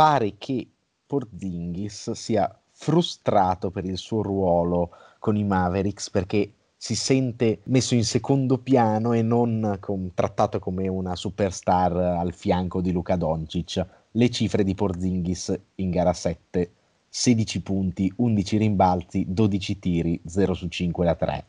pare 0.00 0.36
che 0.38 0.66
Porzingis 1.04 2.12
sia 2.12 2.58
frustrato 2.70 3.70
per 3.70 3.84
il 3.84 3.98
suo 3.98 4.22
ruolo 4.22 4.92
con 5.18 5.36
i 5.36 5.44
Mavericks 5.44 6.08
perché 6.08 6.54
si 6.74 6.94
sente 6.94 7.60
messo 7.64 7.94
in 7.94 8.04
secondo 8.04 8.56
piano 8.56 9.12
e 9.12 9.20
non 9.20 9.76
com- 9.78 10.10
trattato 10.14 10.58
come 10.58 10.88
una 10.88 11.14
superstar 11.14 11.94
al 11.94 12.32
fianco 12.32 12.80
di 12.80 12.92
Luca 12.92 13.16
Doncic. 13.16 13.86
Le 14.12 14.30
cifre 14.30 14.64
di 14.64 14.74
Porzingis 14.74 15.60
in 15.74 15.90
gara 15.90 16.14
7, 16.14 16.72
16 17.06 17.60
punti, 17.60 18.10
11 18.16 18.56
rimbalzi, 18.56 19.26
12 19.28 19.78
tiri, 19.78 20.22
0 20.24 20.54
su 20.54 20.68
5 20.68 21.04
da 21.04 21.14
3 21.14 21.44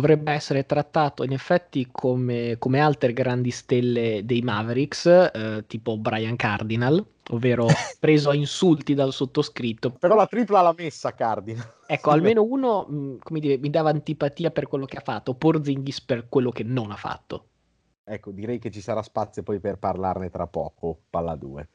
dovrebbe 0.00 0.32
essere 0.32 0.66
trattato 0.66 1.24
in 1.24 1.32
effetti 1.32 1.88
come, 1.90 2.56
come 2.58 2.80
altre 2.80 3.12
grandi 3.12 3.50
stelle 3.50 4.20
dei 4.24 4.42
Mavericks, 4.42 5.06
eh, 5.06 5.64
tipo 5.66 5.96
Brian 5.96 6.36
Cardinal, 6.36 7.04
ovvero 7.30 7.66
preso 7.98 8.30
a 8.30 8.34
insulti 8.34 8.94
dal 8.94 9.12
sottoscritto. 9.12 9.92
Però 9.92 10.14
la 10.14 10.26
tripla 10.26 10.60
l'ha 10.60 10.74
messa 10.76 11.14
Cardinal. 11.14 11.74
Ecco, 11.88 12.10
almeno 12.10 12.42
uno, 12.42 13.18
come 13.22 13.38
dire, 13.38 13.58
mi 13.58 13.70
dava 13.70 13.90
antipatia 13.90 14.50
per 14.50 14.66
quello 14.66 14.86
che 14.86 14.96
ha 14.96 15.02
fatto, 15.02 15.34
Porzingis 15.34 16.00
per 16.00 16.28
quello 16.28 16.50
che 16.50 16.64
non 16.64 16.90
ha 16.90 16.96
fatto. 16.96 17.46
Ecco, 18.02 18.32
direi 18.32 18.58
che 18.58 18.72
ci 18.72 18.80
sarà 18.80 19.02
spazio 19.02 19.44
poi 19.44 19.60
per 19.60 19.78
parlarne 19.78 20.28
tra 20.28 20.48
poco, 20.48 21.02
palla 21.08 21.36
2. 21.36 21.68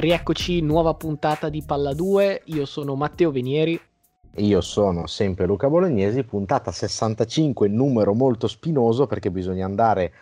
Rieccoci, 0.00 0.62
nuova 0.62 0.94
puntata 0.94 1.50
di 1.50 1.62
Palla 1.62 1.92
2. 1.92 2.44
Io 2.46 2.64
sono 2.64 2.94
Matteo 2.94 3.30
Venieri. 3.30 3.78
Io 4.36 4.62
sono 4.62 5.06
sempre 5.06 5.44
Luca 5.44 5.68
Bolognesi, 5.68 6.24
puntata 6.24 6.72
65, 6.72 7.68
numero 7.68 8.14
molto 8.14 8.48
spinoso 8.48 9.06
perché 9.06 9.30
bisogna 9.30 9.66
andare 9.66 10.12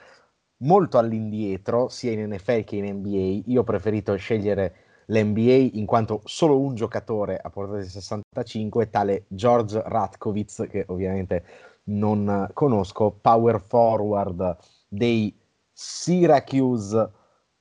molto 0.65 0.99
all'indietro, 0.99 1.87
sia 1.87 2.11
in 2.11 2.29
NFL 2.29 2.65
che 2.65 2.75
in 2.75 2.93
NBA. 2.93 3.43
Io 3.53 3.61
ho 3.61 3.63
preferito 3.63 4.17
scegliere 4.17 4.75
l'NBA 5.07 5.79
in 5.79 5.87
quanto 5.87 6.23
solo 6.25 6.59
un 6.59 6.75
giocatore 6.75 7.39
ha 7.41 7.49
portato 7.49 7.79
il 7.79 7.87
65, 7.87 8.91
tale 8.91 9.27
George 9.29 9.81
Ratkovitz, 9.87 10.67
che 10.69 10.87
ovviamente 10.89 11.45
non 11.85 12.51
conosco, 12.53 13.17
power 13.21 13.63
forward 13.65 14.57
dei 14.89 15.33
Syracuse 15.73 17.13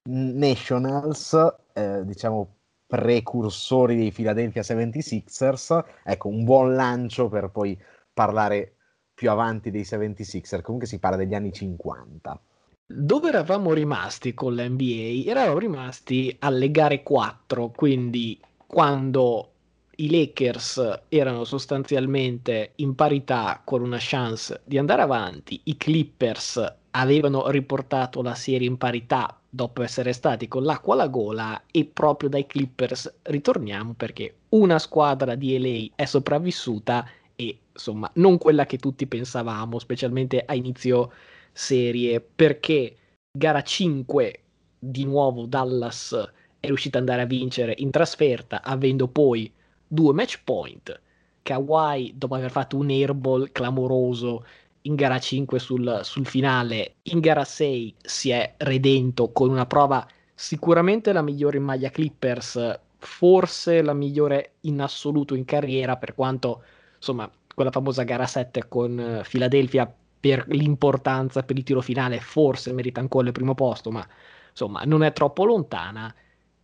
Nationals 0.08 1.36
eh, 1.74 2.06
diciamo, 2.06 2.56
precursori 2.88 3.96
dei 3.96 4.12
Philadelphia 4.12 4.62
76ers. 4.62 5.84
Ecco, 6.04 6.30
un 6.30 6.44
buon 6.44 6.76
lancio 6.76 7.28
per 7.28 7.50
poi 7.50 7.78
parlare 8.14 8.76
più 9.14 9.30
avanti 9.30 9.72
dei 9.72 9.82
76ers. 9.82 10.62
Comunque 10.62 10.88
si 10.88 11.00
parla 11.00 11.18
degli 11.18 11.34
anni 11.34 11.52
50. 11.52 12.42
Dove 12.90 13.28
eravamo 13.28 13.74
rimasti 13.74 14.34
con 14.34 14.56
l'NBA? 14.56 15.30
Eravamo 15.30 15.60
rimasti 15.60 16.36
alle 16.40 16.72
gare 16.72 17.04
4, 17.04 17.70
quindi 17.76 18.40
quando 18.66 19.52
i 19.98 20.10
Lakers 20.10 21.02
erano 21.10 21.44
sostanzialmente 21.44 22.74
in 22.76 22.96
parità 22.96 23.62
con 23.64 23.82
una 23.82 23.98
chance 24.00 24.62
di 24.64 24.78
andare 24.78 25.02
avanti, 25.02 25.60
i 25.66 25.76
Clippers 25.76 26.76
avevano 26.92 27.50
riportato 27.50 28.22
la 28.22 28.36
serie 28.36 28.68
in 28.68 28.78
parità 28.78 29.37
dopo 29.50 29.82
essere 29.82 30.14
stati 30.14 30.48
con 30.48 30.64
l'acqua 30.64 30.94
alla 30.94 31.08
gola 31.08 31.64
e 31.72 31.86
proprio 31.86 32.30
dai 32.30 32.46
Clippers 32.46 33.20
ritorniamo 33.24 33.94
perché 33.94 34.36
una 34.50 34.78
squadra 34.80 35.36
di 35.36 35.58
LA 35.58 35.96
è 35.96 36.06
sopravvissuta 36.06 37.08
e 37.36 37.60
insomma 37.72 38.10
non 38.16 38.38
quella 38.38 38.66
che 38.66 38.78
tutti 38.78 39.08
pensavamo, 39.08 39.80
specialmente 39.80 40.44
a 40.46 40.54
inizio 40.54 41.12
serie, 41.52 42.20
perché 42.20 42.96
gara 43.32 43.62
5 43.62 44.42
di 44.80 45.06
nuovo 45.06 45.46
Dallas 45.46 46.32
è 46.60 46.68
riuscita 46.68 46.98
ad 46.98 47.08
andare 47.08 47.24
a 47.24 47.28
vincere 47.30 47.74
in 47.78 47.92
trasferta 47.92 48.62
avendo 48.64 49.08
poi 49.08 49.52
due 49.88 50.14
match 50.14 50.42
point. 50.44 51.02
Kawhi 51.42 52.14
dopo 52.16 52.36
aver 52.36 52.52
fatto 52.52 52.76
un 52.78 52.90
airball 52.90 53.52
clamoroso 53.52 54.46
in 54.88 54.96
gara 54.96 55.20
5 55.20 55.60
sul, 55.60 56.00
sul 56.04 56.26
finale, 56.26 56.96
in 57.04 57.20
gara 57.20 57.44
6 57.44 57.96
si 58.02 58.30
è 58.32 58.56
redento 58.58 59.32
con 59.32 59.50
una 59.50 59.66
prova 59.66 60.08
sicuramente 60.34 61.12
la 61.12 61.22
migliore 61.22 61.58
in 61.58 61.64
maglia 61.64 61.90
Clippers, 61.90 62.80
forse 62.98 63.82
la 63.82 63.94
migliore 63.94 64.54
in 64.62 64.82
assoluto 64.82 65.36
in 65.36 65.46
carriera, 65.46 65.98
per 65.98 66.16
quanto 66.16 66.64
insomma 66.96 67.30
quella 67.54 67.72
famosa 67.72 68.04
gara 68.04 68.26
7 68.26 68.68
con 68.68 69.24
Philadelphia 69.28 69.92
per 70.20 70.46
l'importanza 70.48 71.44
per 71.44 71.58
il 71.58 71.64
tiro 71.64 71.82
finale 71.82 72.20
forse 72.20 72.74
merita 72.74 73.00
ancora 73.00 73.28
il 73.28 73.34
primo 73.34 73.54
posto, 73.56 73.92
ma 73.92 74.08
insomma 74.50 74.84
non 74.86 75.04
è 75.04 75.12
troppo 75.14 75.44
lontana. 75.46 76.14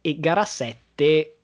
E 0.01 0.19
gara 0.19 0.45
7 0.45 1.37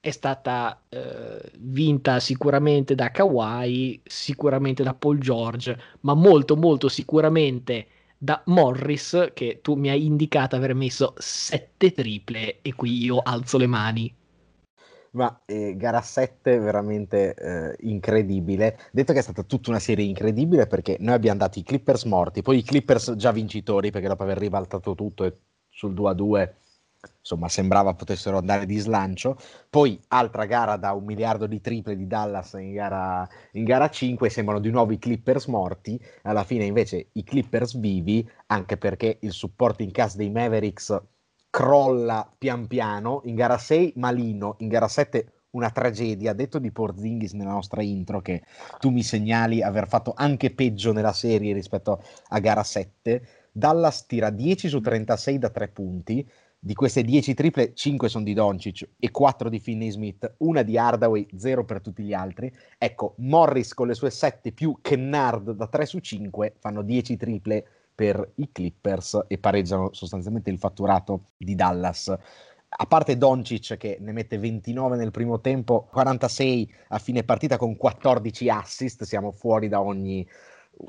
è 0.00 0.10
stata 0.10 0.80
eh, 0.88 1.50
vinta 1.58 2.20
sicuramente 2.20 2.94
da 2.94 3.10
Kawhi, 3.10 4.00
sicuramente 4.04 4.82
da 4.82 4.94
Paul 4.94 5.18
George, 5.18 5.76
ma 6.00 6.14
molto 6.14 6.56
molto 6.56 6.88
sicuramente 6.88 7.86
da 8.16 8.42
Morris 8.46 9.30
che 9.34 9.60
tu 9.62 9.74
mi 9.74 9.90
hai 9.90 10.04
indicato 10.04 10.56
aver 10.56 10.74
messo 10.74 11.14
sette 11.18 11.92
triple 11.92 12.60
e 12.62 12.74
qui 12.74 13.04
io 13.04 13.18
alzo 13.18 13.58
le 13.58 13.66
mani. 13.66 14.14
Ma 15.10 15.40
eh, 15.46 15.74
gara 15.76 16.00
7 16.00 16.58
veramente 16.58 17.34
eh, 17.34 17.76
incredibile. 17.80 18.78
Detto 18.92 19.12
che 19.12 19.20
è 19.20 19.22
stata 19.22 19.42
tutta 19.42 19.70
una 19.70 19.78
serie 19.78 20.04
incredibile 20.04 20.66
perché 20.66 20.96
noi 21.00 21.14
abbiamo 21.14 21.38
dato 21.38 21.58
i 21.58 21.62
Clippers 21.62 22.04
morti, 22.04 22.42
poi 22.42 22.58
i 22.58 22.62
Clippers 22.62 23.14
già 23.16 23.32
vincitori 23.32 23.90
perché 23.90 24.06
dopo 24.06 24.22
aver 24.22 24.38
ribaltato 24.38 24.94
tutto 24.94 25.24
e 25.24 25.34
sul 25.70 25.94
2 25.94 26.10
a 26.10 26.12
2 26.12 26.56
insomma 27.18 27.48
sembrava 27.48 27.94
potessero 27.94 28.38
andare 28.38 28.66
di 28.66 28.78
slancio. 28.78 29.36
Poi 29.68 30.00
altra 30.08 30.44
gara 30.46 30.76
da 30.76 30.92
un 30.92 31.04
miliardo 31.04 31.46
di 31.46 31.60
triple 31.60 31.96
di 31.96 32.06
Dallas 32.06 32.54
in 32.54 32.72
gara, 32.72 33.28
in 33.52 33.64
gara 33.64 33.88
5, 33.88 34.28
sembrano 34.30 34.60
di 34.60 34.70
nuovo 34.70 34.92
i 34.92 34.98
Clippers 34.98 35.46
morti, 35.46 36.00
alla 36.22 36.44
fine 36.44 36.64
invece 36.64 37.08
i 37.12 37.24
Clippers 37.24 37.78
vivi, 37.78 38.28
anche 38.46 38.76
perché 38.76 39.18
il 39.20 39.32
supporting 39.32 39.90
cast 39.90 40.16
dei 40.16 40.30
Mavericks 40.30 41.00
crolla 41.50 42.30
pian 42.36 42.66
piano, 42.66 43.22
in 43.24 43.34
gara 43.34 43.58
6 43.58 43.94
malino, 43.96 44.56
in 44.58 44.68
gara 44.68 44.88
7 44.88 45.32
una 45.50 45.70
tragedia, 45.70 46.34
detto 46.34 46.58
di 46.58 46.70
Porzingis 46.70 47.32
nella 47.32 47.52
nostra 47.52 47.82
intro 47.82 48.20
che 48.20 48.42
tu 48.78 48.90
mi 48.90 49.02
segnali 49.02 49.62
aver 49.62 49.88
fatto 49.88 50.12
anche 50.14 50.52
peggio 50.52 50.92
nella 50.92 51.12
serie 51.12 51.54
rispetto 51.54 52.02
a 52.28 52.38
gara 52.38 52.62
7. 52.62 53.26
Dallas 53.50 54.06
tira 54.06 54.30
10 54.30 54.68
su 54.68 54.80
36 54.80 55.38
da 55.38 55.48
3 55.48 55.68
punti, 55.68 56.28
di 56.60 56.74
queste 56.74 57.02
10 57.02 57.34
triple, 57.34 57.72
5 57.74 58.08
sono 58.08 58.24
di 58.24 58.34
Doncic 58.34 58.88
e 58.98 59.10
4 59.10 59.48
di 59.48 59.60
Finney 59.60 59.90
Smith, 59.90 60.34
una 60.38 60.62
di 60.62 60.76
Hardaway, 60.76 61.26
0 61.36 61.64
per 61.64 61.80
tutti 61.80 62.02
gli 62.02 62.12
altri. 62.12 62.52
Ecco, 62.76 63.14
Morris 63.18 63.74
con 63.74 63.86
le 63.86 63.94
sue 63.94 64.10
7 64.10 64.52
più 64.52 64.78
Kennard 64.82 65.52
da 65.52 65.68
3 65.68 65.86
su 65.86 65.98
5 66.00 66.56
fanno 66.58 66.82
10 66.82 67.16
triple 67.16 67.64
per 67.94 68.32
i 68.36 68.50
Clippers 68.50 69.24
e 69.28 69.38
pareggiano 69.38 69.92
sostanzialmente 69.92 70.50
il 70.50 70.58
fatturato 70.58 71.30
di 71.36 71.54
Dallas. 71.54 72.08
A 72.70 72.86
parte 72.86 73.16
Doncic 73.16 73.76
che 73.76 73.96
ne 74.00 74.12
mette 74.12 74.36
29 74.36 74.96
nel 74.96 75.10
primo 75.10 75.40
tempo, 75.40 75.88
46 75.90 76.72
a 76.88 76.98
fine 76.98 77.24
partita 77.24 77.56
con 77.56 77.76
14 77.76 78.50
assist, 78.50 79.04
siamo 79.04 79.30
fuori 79.30 79.68
da 79.68 79.80
ogni 79.80 80.26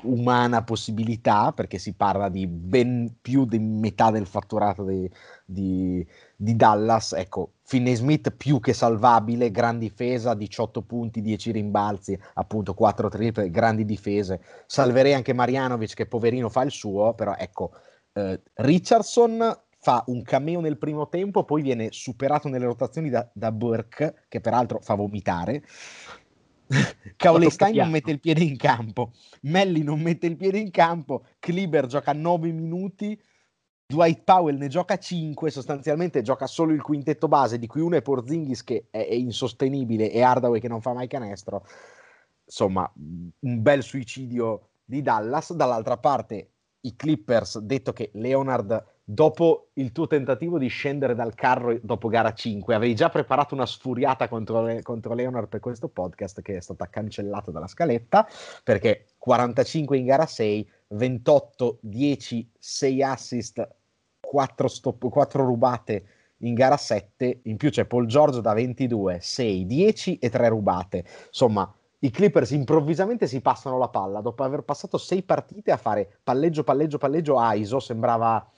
umana 0.02 0.62
possibilità, 0.62 1.52
perché 1.52 1.78
si 1.78 1.94
parla 1.94 2.28
di 2.28 2.46
ben 2.46 3.16
più 3.20 3.44
di 3.44 3.58
metà 3.58 4.10
del 4.10 4.26
fatturato 4.26 4.84
di, 4.84 5.10
di, 5.44 6.06
di 6.36 6.56
Dallas. 6.56 7.12
Ecco, 7.12 7.52
Finney 7.62 7.94
Smith 7.94 8.30
più 8.30 8.60
che 8.60 8.72
salvabile, 8.72 9.50
gran 9.50 9.78
difesa, 9.78 10.34
18 10.34 10.82
punti, 10.82 11.20
10 11.20 11.52
rimbalzi, 11.52 12.18
appunto 12.34 12.74
4 12.74 13.08
triple, 13.08 13.50
grandi 13.50 13.84
difese. 13.84 14.40
Salverei 14.66 15.14
anche 15.14 15.32
Marianovic 15.32 15.94
che 15.94 16.06
poverino 16.06 16.48
fa 16.48 16.62
il 16.62 16.70
suo, 16.70 17.14
però 17.14 17.34
ecco, 17.36 17.72
eh, 18.12 18.40
Richardson 18.54 19.58
fa 19.82 20.04
un 20.08 20.22
cameo 20.22 20.60
nel 20.60 20.76
primo 20.76 21.08
tempo, 21.08 21.44
poi 21.44 21.62
viene 21.62 21.88
superato 21.90 22.48
nelle 22.48 22.66
rotazioni 22.66 23.08
da, 23.08 23.26
da 23.32 23.50
Burke, 23.50 24.24
che 24.28 24.40
peraltro 24.40 24.78
fa 24.80 24.94
vomitare. 24.94 25.62
Kaulestein 27.16 27.76
non 27.76 27.90
mette 27.90 28.10
il 28.10 28.20
piede 28.20 28.42
in 28.42 28.56
campo, 28.56 29.12
Melli 29.42 29.82
non 29.82 30.00
mette 30.00 30.26
il 30.26 30.36
piede 30.36 30.58
in 30.58 30.70
campo, 30.70 31.24
Kliber 31.38 31.86
gioca 31.86 32.12
9 32.12 32.52
minuti, 32.52 33.20
Dwight 33.86 34.22
Powell 34.22 34.56
ne 34.56 34.68
gioca 34.68 34.96
5, 34.96 35.50
sostanzialmente 35.50 36.22
gioca 36.22 36.46
solo 36.46 36.72
il 36.72 36.80
quintetto 36.80 37.26
base, 37.26 37.58
di 37.58 37.66
cui 37.66 37.80
uno 37.80 37.96
è 37.96 38.02
Porzingis 38.02 38.62
che 38.62 38.86
è, 38.90 39.04
è 39.04 39.14
insostenibile 39.14 40.12
e 40.12 40.22
Hardaway 40.22 40.60
che 40.60 40.68
non 40.68 40.80
fa 40.80 40.92
mai 40.92 41.08
canestro. 41.08 41.66
Insomma, 42.44 42.90
un 42.94 43.62
bel 43.62 43.82
suicidio 43.82 44.68
di 44.84 45.02
Dallas. 45.02 45.52
Dall'altra 45.52 45.96
parte 45.96 46.50
i 46.82 46.94
Clippers, 46.94 47.58
detto 47.58 47.92
che 47.92 48.10
Leonard 48.14 48.99
dopo 49.12 49.70
il 49.74 49.90
tuo 49.90 50.06
tentativo 50.06 50.56
di 50.56 50.68
scendere 50.68 51.16
dal 51.16 51.34
carro 51.34 51.76
dopo 51.82 52.06
gara 52.06 52.32
5, 52.32 52.76
avevi 52.76 52.94
già 52.94 53.08
preparato 53.08 53.54
una 53.54 53.66
sfuriata 53.66 54.28
contro, 54.28 54.78
contro 54.82 55.14
Leonard 55.14 55.48
per 55.48 55.58
questo 55.58 55.88
podcast 55.88 56.40
che 56.42 56.56
è 56.56 56.60
stata 56.60 56.88
cancellata 56.88 57.50
dalla 57.50 57.66
scaletta 57.66 58.24
perché 58.62 59.06
45 59.18 59.98
in 59.98 60.04
gara 60.04 60.26
6, 60.26 60.70
28, 60.88 61.78
10, 61.80 62.50
6 62.56 63.02
assist, 63.02 63.68
4, 64.20 64.68
stop, 64.68 65.08
4 65.08 65.44
rubate 65.44 66.04
in 66.42 66.54
gara 66.54 66.76
7, 66.76 67.40
in 67.44 67.56
più 67.56 67.70
c'è 67.70 67.86
Paul 67.86 68.06
George 68.06 68.40
da 68.40 68.54
22, 68.54 69.18
6, 69.20 69.66
10 69.66 70.18
e 70.18 70.30
3 70.30 70.48
rubate. 70.48 71.04
Insomma, 71.26 71.70
i 71.98 72.10
Clippers 72.10 72.52
improvvisamente 72.52 73.26
si 73.26 73.40
passano 73.40 73.76
la 73.76 73.88
palla 73.88 74.20
dopo 74.20 74.44
aver 74.44 74.62
passato 74.62 74.96
6 74.98 75.22
partite 75.24 75.72
a 75.72 75.76
fare 75.76 76.18
palleggio, 76.22 76.62
palleggio, 76.62 76.96
palleggio 76.96 77.38
a 77.38 77.54
ISO, 77.54 77.80
sembrava 77.80 78.48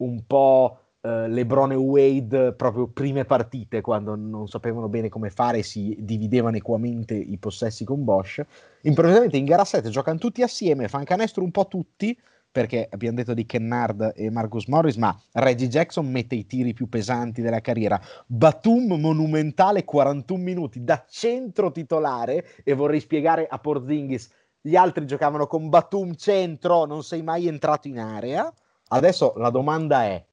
un 0.00 0.24
po' 0.26 0.78
eh, 1.00 1.28
LeBron 1.28 1.72
e 1.72 1.76
Wade 1.76 2.52
proprio 2.52 2.88
prime 2.88 3.24
partite 3.24 3.80
quando 3.80 4.14
non 4.14 4.48
sapevano 4.48 4.88
bene 4.88 5.08
come 5.08 5.30
fare 5.30 5.62
si 5.62 5.96
dividevano 6.00 6.56
equamente 6.56 7.14
i 7.14 7.38
possessi 7.38 7.84
con 7.84 8.04
Bosch 8.04 8.44
improvvisamente 8.82 9.36
in 9.36 9.46
gara 9.46 9.64
7 9.64 9.88
giocano 9.88 10.18
tutti 10.18 10.42
assieme 10.42 10.88
fanno 10.88 11.04
canestro 11.04 11.42
un 11.42 11.50
po' 11.50 11.66
tutti 11.66 12.16
perché 12.52 12.88
abbiamo 12.90 13.16
detto 13.16 13.32
di 13.32 13.46
Kennard 13.46 14.12
e 14.16 14.28
Marcus 14.30 14.66
Morris, 14.66 14.96
ma 14.96 15.16
Reggie 15.32 15.68
Jackson 15.68 16.10
mette 16.10 16.34
i 16.34 16.46
tiri 16.46 16.72
più 16.72 16.88
pesanti 16.88 17.42
della 17.42 17.60
carriera. 17.60 18.00
Batum 18.26 18.94
monumentale 18.94 19.84
41 19.84 20.42
minuti 20.42 20.82
da 20.82 21.04
centro 21.08 21.70
titolare 21.70 22.44
e 22.64 22.74
vorrei 22.74 23.00
spiegare 23.00 23.46
a 23.46 23.58
Porzingis, 23.58 24.28
gli 24.60 24.74
altri 24.74 25.06
giocavano 25.06 25.46
con 25.46 25.68
Batum 25.68 26.14
centro, 26.14 26.86
non 26.86 27.04
sei 27.04 27.22
mai 27.22 27.46
entrato 27.46 27.86
in 27.86 27.98
area. 28.00 28.52
Adesso 28.92 29.34
la 29.36 29.50
domanda 29.50 30.04
è, 30.04 30.24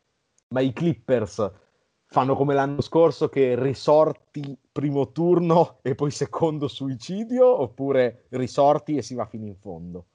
ma 0.49 0.61
i 0.61 0.73
Clippers 0.73 1.51
fanno 2.07 2.35
come 2.35 2.53
l'anno 2.53 2.81
scorso 2.81 3.29
che 3.29 3.55
risorti 3.61 4.57
primo 4.71 5.11
turno 5.11 5.79
e 5.81 5.93
poi 5.93 6.09
secondo 6.09 6.67
suicidio 6.67 7.61
oppure 7.61 8.25
risorti 8.29 8.95
e 8.95 9.01
si 9.01 9.13
va 9.13 9.25
fino 9.25 9.45
in 9.45 9.55
fondo? 9.57 10.05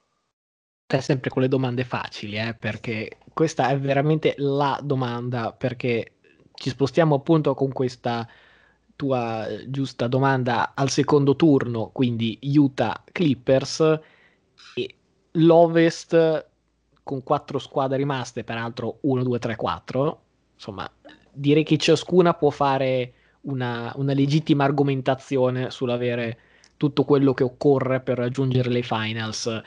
Sempre 0.86 1.30
con 1.30 1.40
le 1.40 1.48
domande 1.48 1.84
facili, 1.84 2.36
eh, 2.36 2.54
perché 2.54 3.18
questa 3.32 3.68
è 3.68 3.78
veramente 3.78 4.34
la 4.36 4.78
domanda, 4.82 5.52
perché 5.52 6.16
ci 6.52 6.68
spostiamo 6.68 7.14
appunto 7.14 7.54
con 7.54 7.72
questa 7.72 8.28
tua 8.94 9.46
giusta 9.68 10.06
domanda 10.06 10.72
al 10.74 10.90
secondo 10.90 11.34
turno, 11.34 11.90
quindi 11.92 12.38
Utah 12.42 13.02
Clippers 13.10 14.00
e 14.74 14.94
l'Ovest 15.32 16.50
con 17.02 17.22
quattro 17.22 17.58
squadre 17.58 17.96
rimaste, 17.96 18.44
peraltro 18.44 18.98
1, 19.02 19.22
2, 19.22 19.38
3, 19.38 19.56
4, 19.56 20.20
insomma, 20.54 20.90
direi 21.32 21.64
che 21.64 21.76
ciascuna 21.78 22.34
può 22.34 22.50
fare 22.50 23.12
una, 23.42 23.92
una 23.96 24.12
legittima 24.12 24.64
argomentazione 24.64 25.70
sull'avere 25.70 26.38
tutto 26.76 27.04
quello 27.04 27.32
che 27.34 27.44
occorre 27.44 28.00
per 28.00 28.18
raggiungere 28.18 28.70
le 28.70 28.82
finals. 28.82 29.62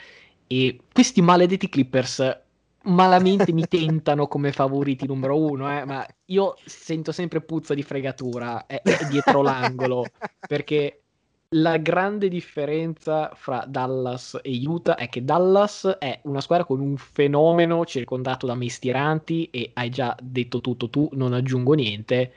E 0.47 0.79
questi 0.91 1.21
maledetti 1.21 1.69
Clippers 1.69 2.43
malamente 2.83 3.51
mi 3.51 3.65
tentano 3.67 4.27
come 4.27 4.51
favoriti 4.51 5.07
numero 5.07 5.37
uno, 5.37 5.71
eh, 5.71 5.85
ma 5.85 6.05
io 6.25 6.55
sento 6.65 7.11
sempre 7.11 7.41
puzza 7.41 7.73
di 7.73 7.83
fregatura 7.83 8.65
è, 8.65 8.81
è 8.81 9.07
dietro 9.09 9.41
l'angolo 9.41 10.05
perché 10.47 11.04
la 11.55 11.77
grande 11.77 12.27
differenza 12.27 13.31
fra 13.33 13.63
Dallas 13.67 14.39
e 14.41 14.61
Utah 14.65 14.95
è 14.95 15.07
che 15.07 15.23
Dallas 15.23 15.97
è 15.99 16.19
una 16.23 16.41
squadra 16.41 16.65
con 16.65 16.79
un 16.81 16.97
fenomeno 16.97 17.85
circondato 17.85 18.45
da 18.45 18.55
mestieranti 18.55 19.49
e 19.51 19.71
hai 19.73 19.89
già 19.89 20.15
detto 20.21 20.59
tutto 20.59 20.89
tu, 20.89 21.09
non 21.13 21.33
aggiungo 21.33 21.73
niente. 21.73 22.33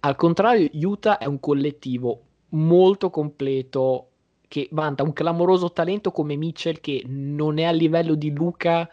Al 0.00 0.14
contrario, 0.14 0.68
Utah 0.72 1.18
è 1.18 1.26
un 1.26 1.40
collettivo 1.40 2.22
molto 2.50 3.10
completo 3.10 4.06
che 4.46 4.68
vanta 4.72 5.02
un 5.02 5.12
clamoroso 5.12 5.72
talento 5.72 6.12
come 6.12 6.36
Mitchell 6.36 6.80
che 6.80 7.02
non 7.06 7.58
è 7.58 7.64
a 7.64 7.72
livello 7.72 8.14
di 8.14 8.32
Luca, 8.32 8.88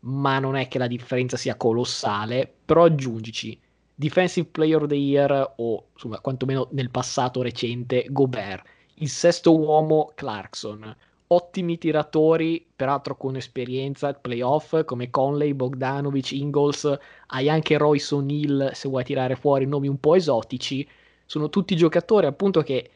ma 0.00 0.38
non 0.38 0.56
è 0.56 0.66
che 0.66 0.78
la 0.78 0.86
differenza 0.86 1.36
sia 1.36 1.56
colossale, 1.56 2.52
però 2.64 2.84
aggiungici 2.84 3.58
Defensive 3.94 4.48
Player 4.50 4.82
of 4.82 4.88
the 4.88 4.94
Year 4.94 5.52
o 5.56 5.88
insomma 5.92 6.18
quantomeno 6.20 6.68
nel 6.72 6.90
passato 6.90 7.42
recente 7.42 8.06
Gobert 8.08 8.78
il 9.00 9.08
sesto 9.08 9.56
uomo 9.56 10.12
Clarkson. 10.14 10.94
Ottimi 11.28 11.78
tiratori, 11.78 12.66
peraltro 12.74 13.16
con 13.16 13.36
esperienza, 13.36 14.12
playoff 14.12 14.84
come 14.84 15.10
Conley, 15.10 15.54
Bogdanovic, 15.54 16.32
Ingalls, 16.32 16.98
hai 17.28 17.48
anche 17.48 17.78
Royce 17.78 18.14
O'Neill 18.14 18.72
se 18.72 18.88
vuoi 18.88 19.04
tirare 19.04 19.36
fuori 19.36 19.64
nomi 19.66 19.88
un 19.88 19.98
po' 19.98 20.16
esotici. 20.16 20.86
Sono 21.24 21.48
tutti 21.48 21.76
giocatori 21.76 22.26
appunto 22.26 22.62
che 22.62 22.90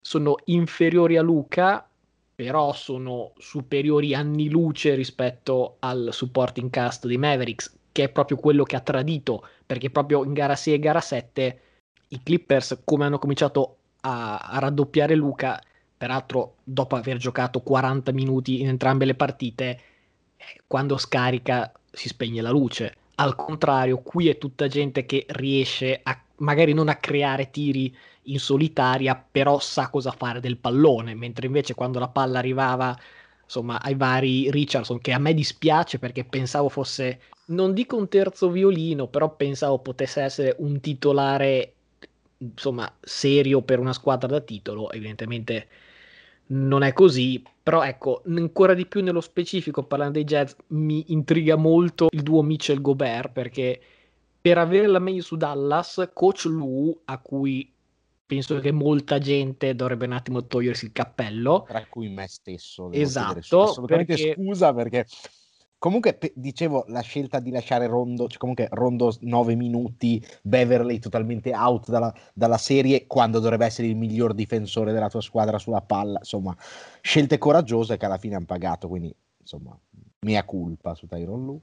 sono 0.00 0.36
inferiori 0.46 1.18
a 1.18 1.22
Luca, 1.22 1.86
però 2.34 2.72
sono 2.72 3.32
superiori 3.36 4.14
anni 4.14 4.48
luce 4.48 4.94
rispetto 4.94 5.76
al 5.80 6.08
supporting 6.12 6.70
cast 6.70 7.06
dei 7.06 7.18
Mavericks, 7.18 7.78
che 7.92 8.04
è 8.04 8.08
proprio 8.08 8.38
quello 8.38 8.64
che 8.64 8.76
ha 8.76 8.80
tradito, 8.80 9.46
perché 9.66 9.90
proprio 9.90 10.24
in 10.24 10.32
gara 10.32 10.56
6 10.56 10.72
e 10.72 10.78
gara 10.78 11.00
7 11.00 11.60
i 12.08 12.22
Clippers, 12.22 12.80
come 12.84 13.04
hanno 13.04 13.18
cominciato 13.18 13.79
a, 14.00 14.38
a 14.38 14.58
raddoppiare 14.58 15.14
Luca, 15.14 15.60
peraltro 15.96 16.56
dopo 16.64 16.96
aver 16.96 17.16
giocato 17.16 17.60
40 17.60 18.12
minuti 18.12 18.60
in 18.60 18.68
entrambe 18.68 19.04
le 19.04 19.14
partite, 19.14 19.80
eh, 20.36 20.60
quando 20.66 20.96
scarica 20.96 21.72
si 21.90 22.08
spegne 22.08 22.40
la 22.42 22.50
luce. 22.50 22.94
Al 23.16 23.34
contrario, 23.36 23.98
qui 23.98 24.28
è 24.28 24.38
tutta 24.38 24.66
gente 24.66 25.04
che 25.04 25.26
riesce 25.28 26.00
a 26.02 26.18
magari 26.40 26.72
non 26.72 26.88
a 26.88 26.96
creare 26.96 27.50
tiri 27.50 27.94
in 28.24 28.38
solitaria, 28.38 29.14
però 29.14 29.58
sa 29.58 29.90
cosa 29.90 30.10
fare 30.10 30.40
del 30.40 30.56
pallone, 30.58 31.14
mentre 31.14 31.46
invece 31.46 31.74
quando 31.74 31.98
la 31.98 32.08
palla 32.08 32.38
arrivava 32.38 32.96
insomma 33.44 33.80
ai 33.82 33.96
vari 33.96 34.48
Richardson 34.50 35.00
che 35.00 35.12
a 35.12 35.18
me 35.18 35.34
dispiace 35.34 35.98
perché 35.98 36.24
pensavo 36.24 36.68
fosse 36.68 37.20
non 37.46 37.74
dico 37.74 37.96
un 37.96 38.08
terzo 38.08 38.48
violino, 38.50 39.08
però 39.08 39.34
pensavo 39.34 39.80
potesse 39.80 40.22
essere 40.22 40.54
un 40.58 40.80
titolare 40.80 41.74
insomma, 42.40 42.92
serio 43.00 43.62
per 43.62 43.78
una 43.78 43.92
squadra 43.92 44.28
da 44.28 44.40
titolo, 44.40 44.90
evidentemente 44.90 45.68
non 46.46 46.82
è 46.82 46.92
così, 46.92 47.42
però 47.62 47.82
ecco, 47.84 48.22
ancora 48.26 48.74
di 48.74 48.86
più 48.86 49.02
nello 49.02 49.20
specifico, 49.20 49.84
parlando 49.84 50.14
dei 50.14 50.24
Jazz, 50.24 50.52
mi 50.68 51.12
intriga 51.12 51.56
molto 51.56 52.08
il 52.10 52.22
duo 52.22 52.42
Mitchell-Gobert, 52.42 53.30
perché 53.30 53.80
per 54.40 54.58
avere 54.58 54.86
la 54.86 54.98
meglio 54.98 55.22
su 55.22 55.36
Dallas, 55.36 56.10
coach 56.12 56.44
Lu, 56.46 56.98
a 57.04 57.18
cui 57.18 57.72
penso 58.26 58.58
che 58.60 58.70
molta 58.70 59.18
gente 59.18 59.74
dovrebbe 59.74 60.06
un 60.06 60.12
attimo 60.12 60.46
togliersi 60.46 60.86
il 60.86 60.92
cappello. 60.92 61.64
Tra 61.66 61.84
cui 61.86 62.08
me 62.08 62.26
stesso. 62.28 62.90
Esatto. 62.92 63.62
Assolutamente 63.62 64.14
perché... 64.14 64.34
scusa 64.34 64.72
perché 64.72 65.06
Comunque, 65.80 66.12
pe- 66.12 66.34
dicevo, 66.36 66.84
la 66.88 67.00
scelta 67.00 67.40
di 67.40 67.50
lasciare 67.50 67.86
Rondo, 67.86 68.28
cioè 68.28 68.36
comunque 68.36 68.68
Rondo 68.70 69.16
9 69.20 69.54
minuti, 69.54 70.22
Beverly 70.42 70.98
totalmente 70.98 71.54
out 71.54 71.88
dalla, 71.88 72.14
dalla, 72.34 72.58
serie, 72.58 73.06
quando 73.06 73.38
dovrebbe 73.38 73.64
essere 73.64 73.88
il 73.88 73.96
miglior 73.96 74.34
difensore 74.34 74.92
della 74.92 75.08
tua 75.08 75.22
squadra 75.22 75.58
sulla 75.58 75.80
palla, 75.80 76.18
insomma, 76.18 76.54
scelte 77.00 77.38
coraggiose 77.38 77.96
che 77.96 78.04
alla 78.04 78.18
fine 78.18 78.34
hanno 78.34 78.44
pagato, 78.44 78.88
quindi, 78.88 79.10
insomma, 79.38 79.74
mia 80.26 80.44
colpa 80.44 80.94
su 80.94 81.06
Tyron 81.06 81.46
Lu. 81.46 81.62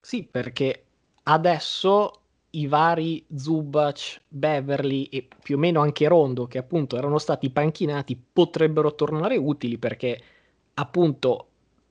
Sì, 0.00 0.22
perché 0.22 0.84
adesso 1.24 2.12
i 2.50 2.68
vari 2.68 3.26
Zubac, 3.34 4.20
Beverly 4.28 5.08
e 5.10 5.26
più 5.42 5.56
o 5.56 5.58
meno 5.58 5.80
anche 5.80 6.06
Rondo, 6.06 6.46
che 6.46 6.58
appunto 6.58 6.96
erano 6.96 7.18
stati 7.18 7.50
panchinati, 7.50 8.16
potrebbero 8.32 8.94
tornare 8.94 9.36
utili 9.36 9.78
perché 9.78 10.22
appunto 10.74 11.46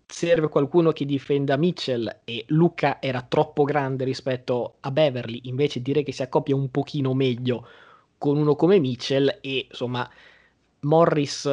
serve 0.08 0.48
qualcuno 0.48 0.92
che 0.92 1.06
difenda 1.06 1.58
Mitchell 1.58 2.22
e 2.24 2.46
Luca 2.48 3.02
era 3.02 3.22
troppo 3.22 3.64
grande 3.64 4.06
rispetto 4.06 4.76
a 4.80 4.92
Beverly, 4.92 5.42
invece 5.44 5.82
direi 5.82 6.04
che 6.04 6.14
si 6.14 6.24
accoppia 6.24 6.56
un 6.56 6.72
pochino 6.72 7.14
meglio 7.14 7.68
con 8.18 8.38
uno 8.38 8.56
come 8.56 8.80
Mitchell 8.80 9.40
e 9.42 9.68
insomma 9.70 10.10
Morris 10.82 11.50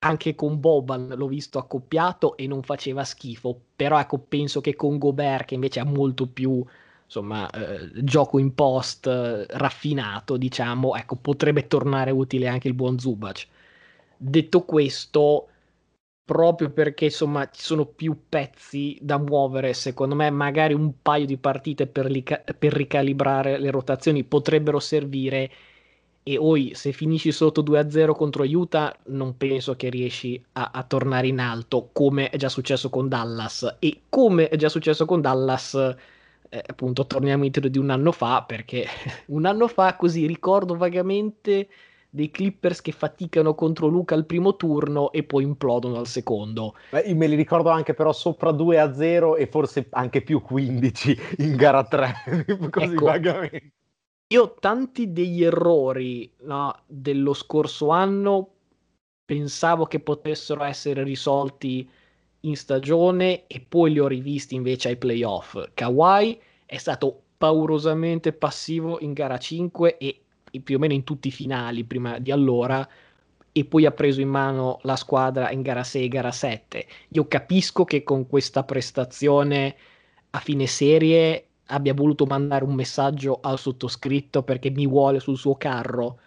anche 0.00 0.34
con 0.34 0.60
Boban 0.60 1.08
l'ho 1.16 1.26
visto 1.26 1.58
accoppiato 1.58 2.36
e 2.36 2.46
non 2.46 2.62
faceva 2.62 3.04
schifo, 3.04 3.60
però 3.76 3.98
ecco 3.98 4.18
penso 4.18 4.60
che 4.60 4.74
con 4.74 4.98
Gobert 4.98 5.46
che 5.46 5.54
invece 5.54 5.80
ha 5.80 5.84
molto 5.84 6.26
più 6.26 6.64
insomma 7.04 7.48
eh, 7.50 7.90
gioco 8.04 8.38
in 8.38 8.54
post 8.54 9.06
eh, 9.06 9.46
raffinato 9.50 10.36
diciamo, 10.36 10.94
ecco 10.94 11.16
potrebbe 11.16 11.66
tornare 11.66 12.10
utile 12.12 12.48
anche 12.48 12.68
il 12.68 12.74
buon 12.74 12.98
Zubac. 12.98 13.46
Detto 14.16 14.62
questo, 14.64 15.48
proprio 16.28 16.68
perché 16.68 17.06
insomma 17.06 17.48
ci 17.48 17.62
sono 17.62 17.86
più 17.86 18.24
pezzi 18.28 18.98
da 19.00 19.16
muovere, 19.16 19.72
secondo 19.72 20.14
me 20.14 20.28
magari 20.28 20.74
un 20.74 21.00
paio 21.00 21.24
di 21.24 21.38
partite 21.38 21.86
per, 21.86 22.10
lica- 22.10 22.44
per 22.58 22.74
ricalibrare 22.74 23.58
le 23.58 23.70
rotazioni 23.70 24.24
potrebbero 24.24 24.78
servire. 24.78 25.50
E 26.22 26.36
poi 26.36 26.72
se 26.74 26.92
finisci 26.92 27.32
sotto 27.32 27.62
2-0 27.62 28.12
contro 28.14 28.44
Utah 28.44 28.94
non 29.06 29.38
penso 29.38 29.74
che 29.74 29.88
riesci 29.88 30.38
a, 30.52 30.70
a, 30.74 30.82
tornare 30.82 31.28
in 31.28 31.38
alto 31.38 31.88
come 31.94 32.28
è 32.28 32.36
già 32.36 32.50
successo 32.50 32.90
con 32.90 33.08
Dallas. 33.08 33.76
E 33.78 34.02
come 34.10 34.50
è 34.50 34.56
già 34.56 34.68
successo 34.68 35.06
con 35.06 35.22
Dallas 35.22 35.96
eh, 36.50 36.62
appunto 36.66 37.06
torniamo 37.06 37.44
in 37.46 37.52
tiro 37.52 37.68
di 37.68 37.78
un 37.78 37.88
anno 37.88 38.12
fa 38.12 38.42
perché 38.42 38.86
un 39.28 39.46
anno 39.46 39.66
fa 39.66 39.96
così 39.96 40.26
ricordo 40.26 40.76
vagamente 40.76 41.68
dei 42.10 42.30
Clippers 42.30 42.80
che 42.80 42.92
faticano 42.92 43.54
contro 43.54 43.86
Luca 43.88 44.14
al 44.14 44.24
primo 44.24 44.56
turno 44.56 45.12
e 45.12 45.22
poi 45.24 45.44
implodono 45.44 45.96
al 45.96 46.06
secondo. 46.06 46.74
Beh, 46.90 47.12
me 47.14 47.26
li 47.26 47.36
ricordo 47.36 47.68
anche 47.68 47.94
però 47.94 48.12
sopra 48.12 48.50
2 48.50 48.78
a 48.78 48.94
0 48.94 49.36
e 49.36 49.46
forse 49.46 49.86
anche 49.90 50.22
più 50.22 50.40
15 50.40 51.18
in 51.38 51.56
gara 51.56 51.84
3, 51.84 52.46
così 52.70 52.92
ecco, 52.92 53.04
vagamente. 53.04 53.72
Io 54.30 54.54
tanti 54.58 55.12
degli 55.12 55.42
errori 55.42 56.30
no, 56.42 56.74
dello 56.86 57.32
scorso 57.32 57.90
anno 57.90 58.52
pensavo 59.24 59.86
che 59.86 60.00
potessero 60.00 60.64
essere 60.64 61.02
risolti 61.02 61.88
in 62.40 62.56
stagione 62.56 63.46
e 63.46 63.64
poi 63.66 63.92
li 63.92 63.98
ho 63.98 64.06
rivisti 64.06 64.54
invece 64.54 64.88
ai 64.88 64.96
playoff. 64.96 65.70
Kawhi 65.74 66.40
è 66.64 66.76
stato 66.76 67.22
paurosamente 67.38 68.32
passivo 68.32 69.00
in 69.00 69.12
gara 69.12 69.38
5 69.38 69.96
e, 69.96 70.06
e 70.06 70.22
più 70.62 70.76
o 70.76 70.78
meno 70.78 70.94
in 70.94 71.04
tutti 71.04 71.28
i 71.28 71.32
finali 71.32 71.84
prima 71.84 72.18
di 72.18 72.30
allora 72.30 72.86
e 73.52 73.64
poi 73.64 73.86
ha 73.86 73.90
preso 73.90 74.20
in 74.20 74.28
mano 74.28 74.78
la 74.82 74.96
squadra 74.96 75.50
in 75.50 75.62
gara 75.62 75.82
6 75.82 76.04
e 76.04 76.08
gara 76.08 76.30
7. 76.30 76.86
Io 77.08 77.26
capisco 77.26 77.84
che 77.84 78.02
con 78.02 78.28
questa 78.28 78.62
prestazione 78.62 79.76
a 80.30 80.38
fine 80.38 80.66
serie 80.66 81.46
abbia 81.66 81.94
voluto 81.94 82.24
mandare 82.26 82.64
un 82.64 82.74
messaggio 82.74 83.40
al 83.42 83.58
sottoscritto 83.58 84.42
perché 84.42 84.70
mi 84.70 84.86
vuole 84.86 85.20
sul 85.20 85.36
suo 85.36 85.56
carro. 85.56 86.20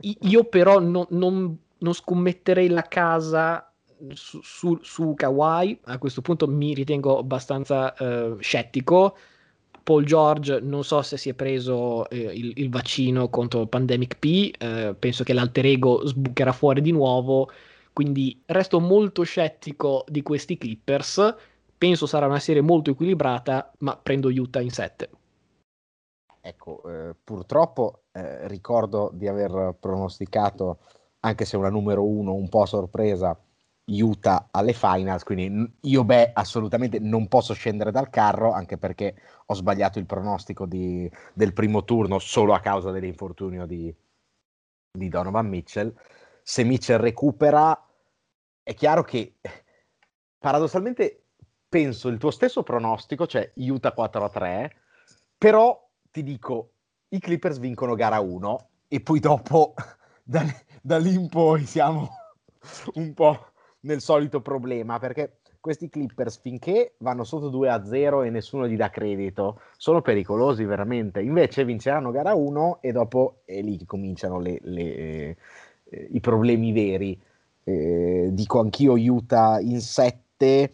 Io 0.00 0.44
però 0.44 0.80
no, 0.80 1.06
non, 1.10 1.56
non, 1.78 1.92
scommetterei 1.92 2.68
la 2.68 2.82
casa 2.82 3.72
su, 4.12 4.40
su, 4.42 4.78
su, 4.82 5.14
Kawhi, 5.14 5.80
a 5.84 5.98
questo 5.98 6.22
punto 6.22 6.48
mi 6.48 6.74
ritengo 6.74 7.18
abbastanza 7.18 7.94
uh, 7.98 8.36
scettico. 8.40 9.16
Paul 9.86 10.04
George 10.04 10.58
non 10.58 10.82
so 10.82 11.00
se 11.02 11.16
si 11.16 11.28
è 11.28 11.34
preso 11.34 12.10
eh, 12.10 12.16
il, 12.16 12.54
il, 12.56 12.70
vaccino 12.70 13.28
contro 13.28 13.68
Pandemic 13.68 14.18
P, 14.18 14.52
eh, 14.58 14.96
penso 14.98 15.22
che 15.22 15.32
l'alter 15.32 15.64
ego 15.64 16.04
sbucherà 16.04 16.50
fuori 16.50 16.80
di 16.80 16.90
nuovo, 16.90 17.48
quindi 17.92 18.42
resto 18.46 18.80
molto 18.80 19.22
scettico 19.22 20.04
di 20.08 20.22
questi 20.22 20.58
Clippers 20.58 21.36
penso 21.78 22.06
sarà 22.06 22.26
una 22.26 22.40
serie 22.40 22.62
molto 22.62 22.90
equilibrata, 22.90 23.70
ma 23.78 23.96
prendo 23.96 24.26
Utah 24.26 24.60
in 24.60 24.70
7. 24.70 25.10
Ecco, 26.40 26.82
eh, 26.88 27.14
purtroppo 27.22 28.06
eh, 28.10 28.48
ricordo 28.48 29.12
di 29.14 29.28
aver 29.28 29.76
pronosticato, 29.78 30.78
anche 31.20 31.44
se 31.44 31.56
una 31.56 31.70
numero 31.70 32.04
uno 32.04 32.34
un 32.34 32.48
po' 32.48 32.66
sorpresa, 32.66 33.38
Utah 33.88 34.48
alle 34.50 34.72
finals, 34.72 35.22
quindi 35.22 35.76
io 35.82 36.04
beh 36.04 36.32
assolutamente 36.34 36.98
non 36.98 37.28
posso 37.28 37.54
scendere 37.54 37.92
dal 37.92 38.10
carro, 38.10 38.52
anche 38.52 38.78
perché 38.78 39.14
ho 39.46 39.54
sbagliato 39.54 40.00
il 40.00 40.06
pronostico 40.06 40.66
di, 40.66 41.08
del 41.32 41.52
primo 41.52 41.84
turno 41.84 42.18
solo 42.18 42.52
a 42.52 42.60
causa 42.60 42.90
dell'infortunio 42.90 43.64
di, 43.64 43.94
di 44.90 45.08
Donovan 45.08 45.46
Mitchell. 45.46 45.94
Se 46.42 46.64
Mitchell 46.64 46.98
recupera, 46.98 47.80
è 48.62 48.74
chiaro 48.74 49.04
che 49.04 49.36
paradossalmente 50.38 51.26
penso 51.68 52.08
il 52.08 52.18
tuo 52.18 52.32
stesso 52.32 52.64
pronostico, 52.64 53.26
cioè 53.26 53.52
Utah 53.56 53.92
4 53.92 54.24
a 54.24 54.28
3, 54.28 54.76
però 55.38 55.88
ti 56.10 56.24
dico, 56.24 56.72
i 57.10 57.20
Clippers 57.20 57.58
vincono 57.58 57.94
gara 57.94 58.18
1 58.18 58.68
e 58.88 59.00
poi 59.00 59.20
dopo 59.20 59.74
da, 60.24 60.42
da 60.82 60.98
lì 60.98 61.14
in 61.14 61.28
poi 61.28 61.64
siamo 61.66 62.08
un 62.94 63.14
po' 63.14 63.52
nel 63.86 64.00
solito 64.00 64.40
problema 64.40 64.98
perché 64.98 65.38
questi 65.60 65.88
Clippers 65.88 66.38
finché 66.38 66.94
vanno 66.98 67.24
sotto 67.24 67.48
2 67.48 67.68
a 67.70 67.84
0 67.84 68.22
e 68.22 68.30
nessuno 68.30 68.68
gli 68.68 68.76
dà 68.76 68.90
credito 68.90 69.60
sono 69.76 70.00
pericolosi 70.00 70.64
veramente. 70.64 71.20
Invece 71.20 71.64
vinceranno 71.64 72.12
gara 72.12 72.34
1 72.34 72.78
e 72.82 72.92
dopo 72.92 73.40
è 73.44 73.60
lì 73.62 73.76
che 73.76 73.86
cominciano 73.86 74.38
le, 74.38 74.58
le, 74.62 74.84
eh, 74.84 75.36
i 76.12 76.20
problemi 76.20 76.72
veri. 76.72 77.20
Eh, 77.64 78.28
dico 78.30 78.60
anch'io 78.60 78.94
Utah 78.94 79.58
in 79.58 79.80
7 79.80 80.70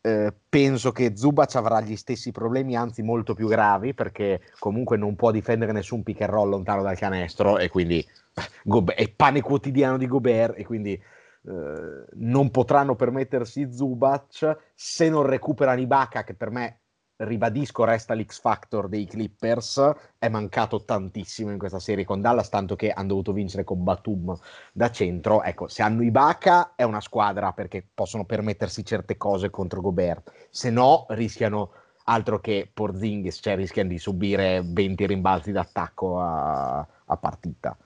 eh, 0.00 0.34
penso 0.48 0.92
che 0.92 1.16
Zubac 1.16 1.54
avrà 1.54 1.80
gli 1.80 1.96
stessi 1.96 2.32
problemi, 2.32 2.76
anzi 2.76 3.02
molto 3.02 3.34
più 3.34 3.46
gravi, 3.46 3.94
perché 3.94 4.40
comunque 4.58 4.96
non 4.96 5.14
può 5.14 5.30
difendere 5.30 5.72
nessun 5.72 6.02
pick 6.02 6.22
and 6.22 6.30
roll 6.30 6.50
lontano 6.50 6.82
dal 6.82 6.98
canestro 6.98 7.56
e 7.58 7.68
quindi 7.68 8.04
è 8.94 9.08
pane 9.10 9.40
quotidiano 9.40 9.96
di 9.96 10.06
Gobert 10.06 10.58
e 10.58 10.64
quindi 10.66 11.00
eh, 11.46 12.04
non 12.14 12.50
potranno 12.50 12.96
permettersi 12.96 13.72
Zubac 13.72 14.72
se 14.74 15.08
non 15.08 15.24
recuperano 15.26 15.80
Ibaka, 15.80 16.24
che 16.24 16.34
per 16.34 16.50
me 16.50 16.80
ribadisco, 17.16 17.84
resta 17.84 18.14
l'X 18.14 18.40
Factor 18.40 18.88
dei 18.88 19.06
Clippers, 19.06 19.92
è 20.18 20.28
mancato 20.28 20.84
tantissimo 20.84 21.50
in 21.50 21.58
questa 21.58 21.78
serie 21.78 22.04
con 22.04 22.20
Dallas, 22.20 22.48
tanto 22.48 22.76
che 22.76 22.90
hanno 22.90 23.08
dovuto 23.08 23.32
vincere 23.32 23.62
con 23.62 23.84
Batum 23.84 24.36
da 24.72 24.90
centro. 24.90 25.42
Ecco, 25.42 25.68
se 25.68 25.82
hanno 25.82 26.02
Ibaka 26.02 26.74
è 26.74 26.82
una 26.82 27.00
squadra 27.00 27.52
perché 27.52 27.86
possono 27.92 28.24
permettersi 28.24 28.84
certe 28.84 29.16
cose 29.16 29.50
contro 29.50 29.80
Gobert, 29.80 30.48
se 30.50 30.70
no 30.70 31.06
rischiano 31.10 31.72
altro 32.04 32.40
che 32.40 32.70
Porzingis, 32.72 33.38
cioè 33.40 33.56
rischiano 33.56 33.88
di 33.88 33.98
subire 33.98 34.62
20 34.64 35.06
rimbalzi 35.06 35.52
d'attacco 35.52 36.20
a, 36.20 36.78
a 36.78 37.16
partita. 37.16 37.76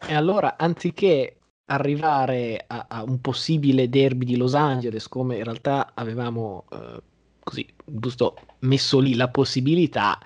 E 0.00 0.14
allora, 0.14 0.56
anziché 0.56 1.37
arrivare 1.70 2.64
a, 2.66 2.86
a, 2.88 3.02
un 3.02 3.20
possibile 3.20 3.88
derby 3.88 4.24
di 4.24 4.36
Los 4.36 4.54
Angeles, 4.54 5.08
come 5.08 5.36
in 5.36 5.44
realtà 5.44 5.92
avevamo 5.94 6.64
eh, 6.72 7.02
così 7.42 7.66
giusto 7.84 8.36
messo 8.60 8.98
lì 8.98 9.14
la 9.14 9.28
possibilità, 9.28 10.18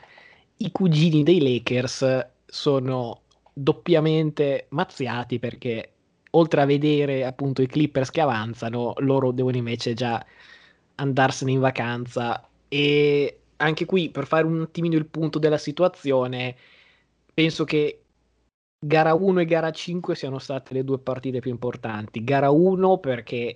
i 0.59 0.71
cugini 0.71 1.23
dei 1.23 1.41
Lakers 1.41 2.27
sono 2.47 3.23
doppiamente 3.53 4.67
mazziati 4.71 5.39
perché 5.39 5.93
oltre 6.31 6.61
a 6.63 6.67
vedere 6.67 7.25
appunto 7.25 7.63
i 7.63 7.67
Clippers 7.67 8.11
che 8.11 8.21
avanzano, 8.21 8.95
loro 8.99 9.33
devono 9.33 9.57
invece 9.57 9.95
già 9.95 10.25
andarsene 10.97 11.51
in 11.51 11.61
vacanza. 11.61 12.49
E 12.69 13.41
anche 13.57 13.85
qui 13.85 14.11
per 14.11 14.27
fare 14.27 14.47
un 14.47 14.61
attimino 14.63 14.97
il 14.97 15.07
punto 15.07 15.39
della 15.39 15.59
situazione, 15.59 16.57
penso 17.35 17.65
che 17.65 18.02
gara 18.85 19.15
1 19.15 19.41
e 19.41 19.45
gara 19.45 19.71
5 19.71 20.17
siano 20.17 20.39
state 20.39 20.75
le 20.75 20.85
due 20.85 20.99
partite 20.99 21.39
più 21.39 21.53
importanti. 21.53 22.25
Gara 22.25 22.51
1 22.51 22.99
perché 22.99 23.55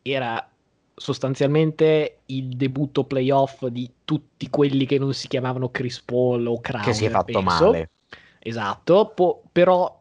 era 0.00 0.48
sostanzialmente 0.94 2.18
il 2.26 2.56
debutto 2.56 3.04
playoff 3.04 3.66
di 3.66 3.90
tutti 4.04 4.48
quelli 4.48 4.86
che 4.86 4.98
non 4.98 5.12
si 5.12 5.26
chiamavano 5.26 5.70
Chris 5.70 6.00
Paul 6.00 6.46
o 6.46 6.60
Crowder. 6.60 6.86
Che 6.86 6.94
si 6.94 7.04
è 7.06 7.10
fatto 7.10 7.40
penso. 7.40 7.64
male. 7.64 7.90
Esatto, 8.38 9.12
po- 9.14 9.42
però 9.50 10.00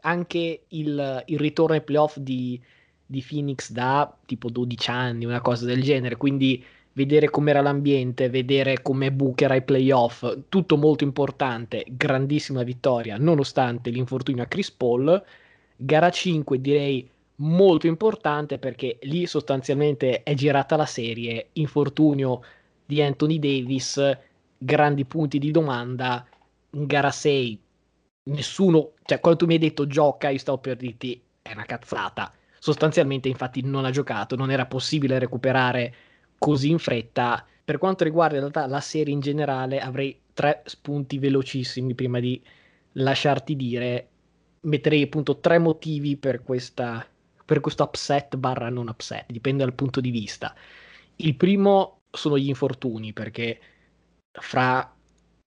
anche 0.00 0.64
il, 0.66 1.22
il, 1.26 1.38
ritorno 1.38 1.74
ai 1.74 1.82
playoff 1.82 2.16
di, 2.16 2.60
di 3.06 3.24
Phoenix 3.26 3.70
da 3.70 4.12
tipo 4.26 4.50
12 4.50 4.90
anni, 4.90 5.24
una 5.24 5.40
cosa 5.40 5.64
del 5.64 5.82
genere, 5.82 6.16
quindi 6.16 6.62
vedere 6.94 7.30
com'era 7.30 7.60
l'ambiente, 7.60 8.28
vedere 8.28 8.82
come 8.82 9.12
Booker 9.12 9.50
ai 9.50 9.62
playoff, 9.62 10.24
tutto 10.48 10.76
molto 10.76 11.04
importante, 11.04 11.84
grandissima 11.88 12.62
vittoria 12.62 13.16
nonostante 13.16 13.90
l'infortunio 13.90 14.42
a 14.42 14.46
Chris 14.46 14.70
Paul. 14.70 15.22
Gara 15.76 16.10
5 16.10 16.60
direi 16.60 17.08
molto 17.36 17.86
importante 17.86 18.58
perché 18.58 18.98
lì 19.02 19.26
sostanzialmente 19.26 20.22
è 20.22 20.34
girata 20.34 20.76
la 20.76 20.86
serie, 20.86 21.48
infortunio 21.54 22.42
di 22.84 23.02
Anthony 23.02 23.38
Davis, 23.38 24.18
grandi 24.58 25.04
punti 25.04 25.38
di 25.38 25.50
domanda, 25.50 26.26
in 26.70 26.86
gara 26.86 27.10
6 27.10 27.58
nessuno, 28.24 28.92
cioè 29.04 29.18
quando 29.18 29.40
tu 29.40 29.46
mi 29.46 29.54
hai 29.54 29.58
detto 29.58 29.86
gioca, 29.86 30.28
io 30.28 30.38
stavo 30.38 30.58
per 30.58 30.76
dirti 30.76 31.20
è 31.40 31.52
una 31.52 31.64
cazzata. 31.64 32.32
Sostanzialmente 32.58 33.28
infatti 33.28 33.62
non 33.62 33.84
ha 33.84 33.90
giocato, 33.90 34.36
non 34.36 34.50
era 34.50 34.66
possibile 34.66 35.18
recuperare 35.18 35.94
così 36.42 36.70
in 36.70 36.78
fretta. 36.78 37.46
Per 37.64 37.78
quanto 37.78 38.02
riguarda 38.02 38.34
in 38.34 38.40
realtà 38.40 38.66
la 38.66 38.80
serie 38.80 39.14
in 39.14 39.20
generale, 39.20 39.78
avrei 39.78 40.18
tre 40.34 40.62
spunti 40.64 41.18
velocissimi 41.18 41.94
prima 41.94 42.18
di 42.18 42.42
lasciarti 42.94 43.54
dire. 43.54 44.08
Metterei 44.62 45.02
appunto 45.02 45.38
tre 45.38 45.58
motivi 45.58 46.16
per 46.16 46.42
questa 46.42 47.06
per 47.44 47.60
questo 47.60 47.82
upset 47.82 48.36
barra 48.36 48.70
non 48.70 48.88
upset, 48.88 49.30
dipende 49.30 49.62
dal 49.62 49.74
punto 49.74 50.00
di 50.00 50.10
vista. 50.10 50.54
Il 51.16 51.36
primo 51.36 52.00
sono 52.10 52.38
gli 52.38 52.48
infortuni, 52.48 53.12
perché 53.12 53.60
fra 54.32 54.90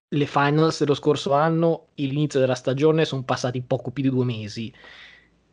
le 0.08 0.26
finals 0.28 0.80
dello 0.80 0.94
scorso 0.94 1.34
anno 1.34 1.88
e 1.96 2.06
l'inizio 2.06 2.40
della 2.40 2.54
stagione 2.54 3.06
sono 3.06 3.24
passati 3.24 3.62
poco 3.62 3.90
più 3.92 4.04
di 4.04 4.10
due 4.10 4.24
mesi. 4.26 4.72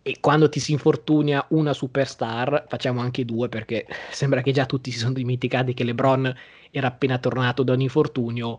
E 0.02 0.18
quando 0.20 0.48
ti 0.48 0.58
si 0.58 0.72
infortunia 0.72 1.44
una 1.50 1.72
superstar, 1.72 2.66
facciamo 2.68 3.00
anche 3.00 3.24
due 3.24 3.48
perché 3.48 3.86
sembra 4.10 4.42
che 4.42 4.52
già 4.52 4.66
tutti 4.66 4.90
si 4.90 4.98
sono 4.98 5.12
dimenticati 5.12 5.74
che 5.74 5.84
LeBron 5.84 6.34
era 6.70 6.88
appena 6.88 7.18
tornato 7.18 7.62
da 7.62 7.74
un 7.74 7.80
infortunio, 7.80 8.58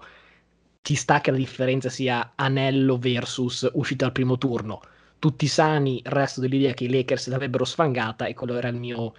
ci 0.81 0.95
sta 0.95 1.21
che 1.21 1.31
la 1.31 1.38
differenza 1.38 1.89
sia 1.89 2.33
anello 2.35 2.97
versus 2.97 3.69
uscita 3.73 4.05
al 4.05 4.12
primo 4.12 4.38
turno. 4.38 4.81
Tutti 5.19 5.47
sani, 5.47 6.01
resto 6.05 6.41
dell'idea 6.41 6.73
che 6.73 6.85
i 6.85 6.89
Lakers 6.89 7.27
l'avrebbero 7.27 7.65
sfangata 7.65 8.25
e 8.25 8.33
quello 8.33 8.55
era 8.57 8.67
il 8.67 8.75
mio, 8.75 9.13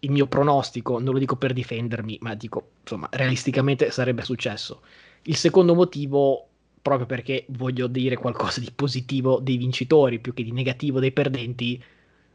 il 0.00 0.10
mio 0.10 0.26
pronostico, 0.26 0.98
non 0.98 1.12
lo 1.12 1.18
dico 1.18 1.36
per 1.36 1.52
difendermi, 1.52 2.18
ma 2.22 2.34
dico, 2.34 2.70
insomma, 2.80 3.08
realisticamente 3.12 3.90
sarebbe 3.90 4.22
successo. 4.22 4.82
Il 5.22 5.36
secondo 5.36 5.74
motivo, 5.74 6.48
proprio 6.86 7.06
perché 7.06 7.46
voglio 7.48 7.88
dire 7.88 8.14
qualcosa 8.14 8.60
di 8.60 8.70
positivo 8.72 9.40
dei 9.40 9.56
vincitori 9.56 10.20
più 10.20 10.32
che 10.32 10.44
di 10.44 10.52
negativo 10.52 11.00
dei 11.00 11.10
perdenti, 11.10 11.82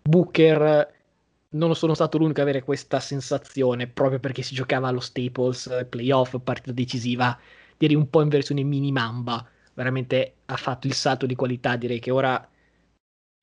Booker 0.01 0.93
non 1.51 1.73
sono 1.73 1.93
stato 1.93 2.17
l'unico 2.17 2.41
ad 2.41 2.47
avere 2.49 2.61
questa 2.61 2.99
sensazione, 2.99 3.87
proprio 3.87 4.19
perché 4.19 4.41
si 4.41 4.53
giocava 4.53 4.89
allo 4.89 4.99
Staples, 4.99 5.85
playoff, 5.89 6.35
partita 6.43 6.73
decisiva, 6.73 7.39
direi 7.77 7.95
un 7.95 8.09
po' 8.09 8.21
in 8.23 8.27
versione 8.27 8.63
mini 8.63 8.91
mamba. 8.91 9.47
Veramente 9.73 10.33
ha 10.47 10.57
fatto 10.57 10.85
il 10.85 10.93
salto 10.95 11.25
di 11.25 11.35
qualità, 11.35 11.77
direi 11.77 11.99
che 11.99 12.11
ora 12.11 12.45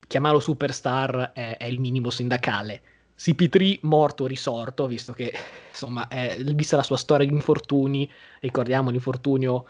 chiamarlo 0.07 0.39
superstar 0.39 1.31
è, 1.33 1.57
è 1.57 1.65
il 1.65 1.79
minimo 1.79 2.11
sindacale. 2.11 2.81
CP3 3.17 3.79
morto 3.81 4.27
risorto, 4.27 4.85
visto 4.85 5.13
che 5.13 5.33
insomma, 5.71 6.07
è, 6.07 6.37
vista 6.53 6.75
la 6.75 6.83
sua 6.83 6.97
storia 6.97 7.25
di 7.25 7.33
infortuni, 7.33 8.07
ricordiamo 8.41 8.91
l'infortunio 8.91 9.65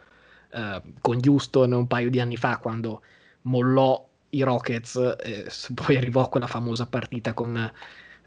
eh, 0.51 0.81
con 1.01 1.19
Houston 1.25 1.71
un 1.71 1.87
paio 1.87 2.09
di 2.09 2.19
anni 2.19 2.37
fa 2.37 2.57
quando 2.57 3.01
mollò 3.43 4.07
i 4.29 4.41
Rockets, 4.41 4.95
eh, 5.23 5.47
poi 5.73 5.97
arrivò 5.97 6.29
quella 6.29 6.47
famosa 6.47 6.85
partita 6.85 7.33
con 7.33 7.71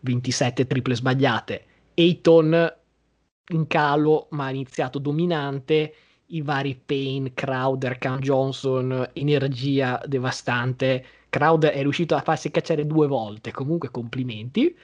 27 0.00 0.66
triple 0.66 0.94
sbagliate. 0.94 1.64
Ayton 1.94 2.74
in 3.48 3.66
calo, 3.66 4.28
ma 4.30 4.46
ha 4.46 4.50
iniziato 4.50 4.98
dominante. 4.98 5.94
I 6.26 6.40
vari 6.42 6.74
Payne, 6.74 7.34
Crowder, 7.34 7.98
Cam 7.98 8.18
Johnson, 8.18 9.10
energia 9.12 10.00
devastante. 10.06 11.04
Crowder 11.28 11.72
è 11.72 11.82
riuscito 11.82 12.14
a 12.14 12.20
farsi 12.20 12.50
cacciare 12.50 12.86
due 12.86 13.06
volte, 13.06 13.52
comunque 13.52 13.90
complimenti. 13.90 14.74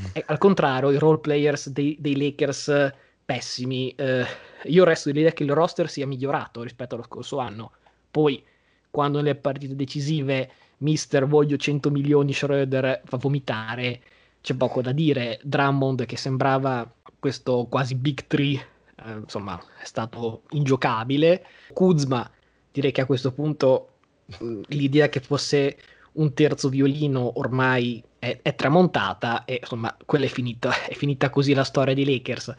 Mm. 0.00 0.04
E, 0.12 0.24
al 0.26 0.38
contrario, 0.38 0.90
i 0.90 0.98
role 0.98 1.18
players 1.18 1.70
dei, 1.70 1.96
dei 1.98 2.16
Lakers 2.16 2.92
pessimi. 3.28 3.90
Eh, 3.90 4.24
io 4.64 4.84
resto 4.84 5.10
dell'idea 5.10 5.32
che 5.32 5.42
il 5.42 5.52
roster 5.52 5.90
sia 5.90 6.06
migliorato 6.06 6.62
rispetto 6.62 6.94
allo 6.94 7.04
scorso 7.04 7.36
anno. 7.36 7.72
Poi, 8.10 8.42
quando 8.90 9.18
nelle 9.18 9.34
partite 9.34 9.76
decisive 9.76 10.50
Mister 10.78 11.26
voglio 11.26 11.58
100 11.58 11.90
milioni 11.90 12.32
Schroeder 12.32 13.02
fa 13.04 13.18
vomitare, 13.18 14.00
c'è 14.40 14.54
poco 14.54 14.80
da 14.80 14.92
dire. 14.92 15.38
Drummond 15.42 16.06
che 16.06 16.16
sembrava 16.16 16.90
questo 17.18 17.66
quasi 17.68 17.96
big 17.96 18.26
three, 18.26 18.54
eh, 18.54 19.12
insomma, 19.12 19.62
è 19.78 19.84
stato 19.84 20.44
ingiocabile. 20.52 21.44
Kuzma, 21.74 22.30
direi 22.72 22.92
che 22.92 23.02
a 23.02 23.06
questo 23.06 23.32
punto 23.32 23.90
mh, 24.38 24.60
l'idea 24.68 25.10
che 25.10 25.20
fosse 25.20 25.76
un 26.12 26.32
terzo 26.32 26.70
violino 26.70 27.38
ormai 27.38 28.02
è, 28.18 28.38
è, 28.40 28.54
tramontata 28.54 29.44
e 29.44 29.58
insomma, 29.60 29.94
quella 30.06 30.24
è 30.24 30.28
finita, 30.28 30.86
è 30.88 30.94
finita 30.94 31.28
così 31.28 31.52
la 31.52 31.64
storia 31.64 31.92
dei 31.92 32.06
Lakers. 32.06 32.54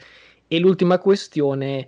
E 0.52 0.58
l'ultima 0.58 0.98
questione 0.98 1.88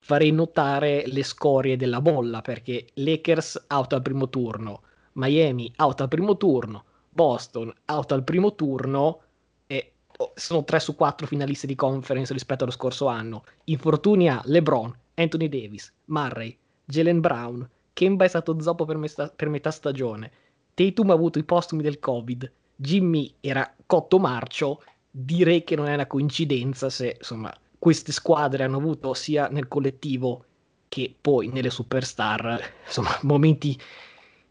farei 0.00 0.32
notare 0.32 1.04
le 1.06 1.22
scorie 1.22 1.76
della 1.76 2.00
bolla 2.00 2.40
perché 2.40 2.88
Lakers 2.94 3.66
out 3.68 3.92
al 3.92 4.02
primo 4.02 4.28
turno, 4.28 4.82
Miami 5.12 5.72
out 5.76 6.00
al 6.00 6.08
primo 6.08 6.36
turno, 6.36 6.84
Boston 7.08 7.72
out 7.84 8.10
al 8.10 8.24
primo 8.24 8.56
turno 8.56 9.20
e 9.68 9.92
oh, 10.16 10.32
sono 10.34 10.64
3 10.64 10.80
su 10.80 10.96
4 10.96 11.28
finalisti 11.28 11.68
di 11.68 11.76
conference 11.76 12.32
rispetto 12.32 12.64
allo 12.64 12.72
scorso 12.72 13.06
anno. 13.06 13.44
Infortuni 13.66 14.28
a 14.28 14.42
LeBron, 14.44 14.92
Anthony 15.14 15.48
Davis, 15.48 15.94
Murray, 16.06 16.58
Jalen 16.84 17.20
Brown, 17.20 17.70
Kemba 17.92 18.24
è 18.24 18.28
stato 18.28 18.60
zoppo 18.60 18.84
per, 18.84 18.96
mesta- 18.96 19.28
per 19.28 19.48
metà 19.48 19.70
stagione, 19.70 20.32
Tatum 20.74 21.10
ha 21.10 21.14
avuto 21.14 21.38
i 21.38 21.44
postumi 21.44 21.84
del 21.84 22.00
Covid, 22.00 22.52
Jimmy 22.74 23.32
era 23.38 23.72
cotto 23.86 24.18
marcio, 24.18 24.82
direi 25.08 25.62
che 25.62 25.76
non 25.76 25.86
è 25.86 25.94
una 25.94 26.08
coincidenza 26.08 26.90
se 26.90 27.14
insomma 27.16 27.56
queste 27.86 28.10
squadre 28.10 28.64
hanno 28.64 28.78
avuto 28.78 29.14
sia 29.14 29.46
nel 29.46 29.68
collettivo 29.68 30.44
che 30.88 31.14
poi 31.20 31.46
nelle 31.46 31.70
superstar 31.70 32.60
insomma 32.84 33.16
momenti 33.22 33.80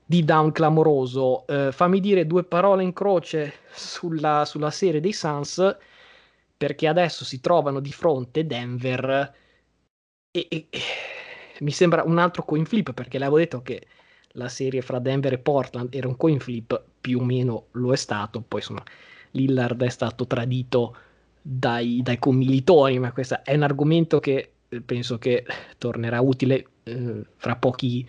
di 0.05 0.23
down 0.23 0.53
clamoroso. 0.53 1.45
Eh, 1.45 1.73
fammi 1.73 1.99
dire 1.99 2.25
due 2.27 2.45
parole 2.45 2.83
in 2.83 2.93
croce 2.93 3.55
sulla, 3.73 4.45
sulla, 4.45 4.71
serie 4.71 5.01
dei 5.01 5.11
Suns, 5.11 5.75
perché 6.55 6.87
adesso 6.87 7.25
si 7.25 7.41
trovano 7.41 7.81
di 7.81 7.91
fronte 7.91 8.47
Denver 8.47 9.35
e, 10.31 10.47
e, 10.49 10.67
e 10.69 10.79
mi 11.59 11.71
sembra 11.71 12.03
un 12.03 12.17
altro 12.19 12.45
coin 12.45 12.63
flip, 12.63 12.93
perché 12.93 13.17
l'avevo 13.17 13.39
detto 13.39 13.61
che 13.61 13.85
la 14.35 14.47
serie 14.47 14.81
fra 14.81 14.99
Denver 14.99 15.33
e 15.33 15.39
Portland 15.39 15.93
era 15.93 16.07
un 16.07 16.15
coin 16.15 16.39
flip, 16.39 16.81
più 17.01 17.19
o 17.19 17.23
meno 17.25 17.65
lo 17.71 17.91
è 17.91 17.97
stato, 17.97 18.39
poi 18.39 18.61
insomma 18.61 18.83
Lillard 19.31 19.83
è 19.83 19.89
stato 19.89 20.25
tradito 20.25 20.95
dai, 21.47 22.01
dai 22.01 22.17
commilitori, 22.17 22.97
ma 22.97 23.11
questo 23.11 23.43
è 23.43 23.53
un 23.53 23.61
argomento 23.61 24.19
che 24.19 24.51
penso 24.83 25.19
che 25.19 25.45
tornerà 25.77 26.19
utile 26.19 26.65
eh, 26.83 27.23
fra 27.35 27.55
pochi 27.55 28.07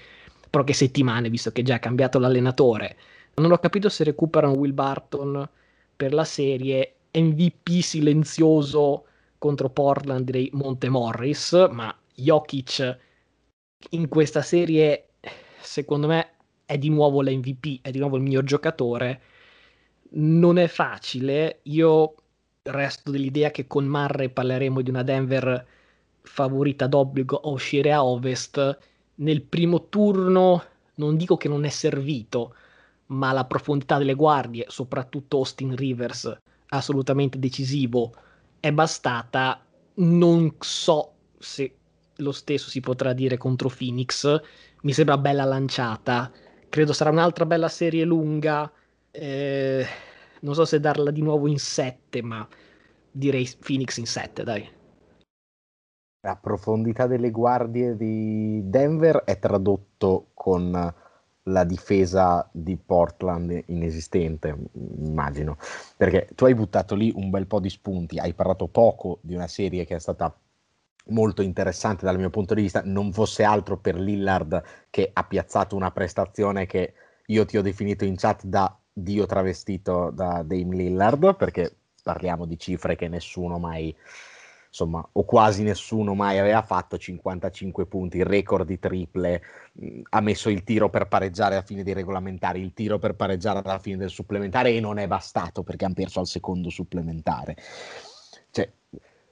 poche 0.48 0.72
settimane, 0.72 1.28
visto 1.28 1.52
che 1.52 1.62
già 1.62 1.74
ha 1.74 1.78
cambiato 1.78 2.18
l'allenatore. 2.18 2.96
Non 3.34 3.52
ho 3.52 3.58
capito 3.58 3.90
se 3.90 4.04
recuperano 4.04 4.54
Will 4.54 4.72
Barton 4.72 5.46
per 5.94 6.14
la 6.14 6.24
serie 6.24 6.94
MVP 7.12 7.80
silenzioso 7.80 9.04
contro 9.36 9.68
Portland 9.68 10.24
direi 10.24 10.48
Monte 10.54 10.88
Morris, 10.88 11.68
ma 11.70 11.94
Jokic 12.14 12.98
in 13.90 14.08
questa 14.08 14.40
serie 14.40 15.08
secondo 15.60 16.06
me 16.06 16.30
è 16.64 16.78
di 16.78 16.88
nuovo 16.88 17.20
l'MVP, 17.20 17.80
è 17.82 17.90
di 17.90 17.98
nuovo 17.98 18.16
il 18.16 18.22
miglior 18.22 18.44
giocatore. 18.44 19.20
Non 20.12 20.56
è 20.56 20.68
facile, 20.68 21.60
io 21.64 22.14
resto 22.66 23.10
dell'idea 23.10 23.50
che 23.50 23.66
con 23.66 23.86
Murray 23.86 24.28
parleremo 24.28 24.80
di 24.80 24.90
una 24.90 25.02
Denver 25.02 25.66
favorita 26.22 26.86
d'obbligo 26.86 27.40
a 27.40 27.48
uscire 27.48 27.92
a 27.92 28.04
ovest 28.04 28.78
nel 29.16 29.42
primo 29.42 29.88
turno 29.88 30.62
non 30.96 31.16
dico 31.16 31.36
che 31.36 31.48
non 31.48 31.64
è 31.64 31.68
servito, 31.68 32.54
ma 33.06 33.32
la 33.32 33.44
profondità 33.44 33.98
delle 33.98 34.14
guardie, 34.14 34.66
soprattutto 34.68 35.38
Austin 35.38 35.74
Rivers, 35.74 36.36
assolutamente 36.68 37.38
decisivo, 37.38 38.14
è 38.60 38.72
bastata. 38.72 39.62
Non 39.94 40.54
so 40.58 41.12
se 41.38 41.74
lo 42.16 42.32
stesso 42.32 42.68
si 42.68 42.80
potrà 42.80 43.12
dire 43.12 43.36
contro 43.36 43.68
Phoenix. 43.68 44.40
Mi 44.82 44.92
sembra 44.92 45.18
bella 45.18 45.44
lanciata. 45.44 46.30
Credo 46.68 46.92
sarà 46.92 47.10
un'altra 47.10 47.46
bella 47.46 47.68
serie 47.68 48.04
lunga. 48.04 48.70
Eh, 49.10 49.86
non 50.40 50.54
so 50.54 50.64
se 50.64 50.80
darla 50.80 51.10
di 51.10 51.22
nuovo 51.22 51.46
in 51.46 51.58
7, 51.58 52.22
ma 52.22 52.46
direi 53.10 53.48
Phoenix 53.58 53.96
in 53.96 54.06
7, 54.06 54.42
dai. 54.44 54.68
La 56.20 56.36
profondità 56.36 57.06
delle 57.06 57.30
guardie 57.30 57.96
di 57.96 58.60
Denver 58.64 59.22
è 59.24 59.38
tradotto 59.38 60.30
con 60.34 60.94
la 61.48 61.64
difesa 61.64 62.48
di 62.52 62.76
Portland 62.76 63.62
inesistente, 63.66 64.56
immagino, 64.72 65.56
perché 65.96 66.28
tu 66.34 66.44
hai 66.44 66.54
buttato 66.54 66.94
lì 66.94 67.12
un 67.14 67.30
bel 67.30 67.46
po' 67.46 67.60
di 67.60 67.70
spunti, 67.70 68.18
hai 68.18 68.34
parlato 68.34 68.66
poco 68.66 69.18
di 69.22 69.34
una 69.34 69.46
serie 69.46 69.84
che 69.84 69.94
è 69.94 70.00
stata 70.00 70.36
molto 71.08 71.42
interessante 71.42 72.04
dal 72.04 72.18
mio 72.18 72.30
punto 72.30 72.54
di 72.54 72.62
vista, 72.62 72.82
non 72.84 73.12
fosse 73.12 73.44
altro 73.44 73.78
per 73.78 73.94
Lillard 73.94 74.62
che 74.90 75.10
ha 75.12 75.24
piazzato 75.24 75.76
una 75.76 75.92
prestazione 75.92 76.66
che 76.66 76.94
io 77.26 77.44
ti 77.44 77.56
ho 77.56 77.62
definito 77.62 78.04
in 78.04 78.16
chat 78.16 78.44
da 78.44 78.76
Dio 78.98 79.26
travestito 79.26 80.10
da 80.10 80.42
Dame 80.42 80.74
Lillard, 80.74 81.36
perché 81.36 81.76
parliamo 82.02 82.46
di 82.46 82.58
cifre 82.58 82.96
che 82.96 83.08
nessuno 83.08 83.58
mai 83.58 83.94
insomma, 84.68 85.06
o 85.12 85.24
quasi 85.24 85.62
nessuno 85.62 86.14
mai 86.14 86.38
aveva 86.38 86.62
fatto 86.62 86.96
55 86.96 87.86
punti, 87.86 88.22
record 88.22 88.66
di 88.66 88.78
triple, 88.78 89.42
mh, 89.72 90.00
ha 90.10 90.20
messo 90.20 90.48
il 90.48 90.64
tiro 90.64 90.88
per 90.88 91.08
pareggiare 91.08 91.56
alla 91.56 91.64
fine 91.64 91.82
dei 91.82 91.92
regolamentari, 91.92 92.60
il 92.60 92.72
tiro 92.72 92.98
per 92.98 93.14
pareggiare 93.14 93.60
alla 93.62 93.78
fine 93.78 93.98
del 93.98 94.10
supplementare 94.10 94.70
e 94.70 94.80
non 94.80 94.98
è 94.98 95.06
bastato 95.06 95.62
perché 95.62 95.84
hanno 95.84 95.94
perso 95.94 96.20
al 96.20 96.26
secondo 96.26 96.70
supplementare. 96.70 97.56
Cioè, 98.50 98.70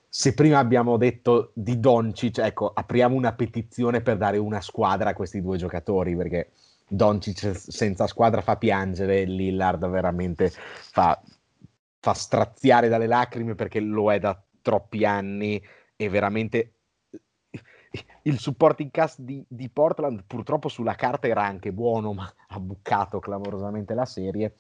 se 0.09 0.35
prima 0.35 0.59
abbiamo 0.59 0.99
detto 0.99 1.53
di 1.55 1.81
Doncic, 1.81 2.39
ecco, 2.39 2.71
apriamo 2.75 3.15
una 3.15 3.33
petizione 3.33 4.03
per 4.03 4.19
dare 4.19 4.37
una 4.37 4.61
squadra 4.61 5.11
a 5.11 5.15
questi 5.15 5.41
due 5.41 5.57
giocatori 5.57 6.15
perché 6.15 6.51
Doncic 6.87 7.57
senza 7.57 8.07
squadra 8.07 8.43
fa 8.43 8.57
piangere, 8.57 9.25
Lillard 9.25 9.89
veramente 9.89 10.51
fa, 10.51 11.21
fa 11.99 12.13
straziare 12.13 12.89
dalle 12.89 13.07
lacrime 13.07 13.55
perché 13.55 13.81
lo 13.81 14.13
è 14.13 14.19
da 14.19 14.41
troppi 14.61 15.05
anni 15.05 15.63
e 15.97 16.09
veramente 16.09 16.75
il 18.23 18.39
supporting 18.39 18.91
cast 18.91 19.21
di, 19.21 19.45
di, 19.49 19.69
Portland 19.69 20.25
purtroppo 20.27 20.69
sulla 20.69 20.95
carta 20.95 21.29
era 21.29 21.45
anche 21.45 21.73
buono, 21.73 22.13
ma 22.13 22.33
ha 22.49 22.59
bucato 22.59 23.21
clamorosamente 23.21 23.95
la 23.95 24.05
serie. 24.05 24.55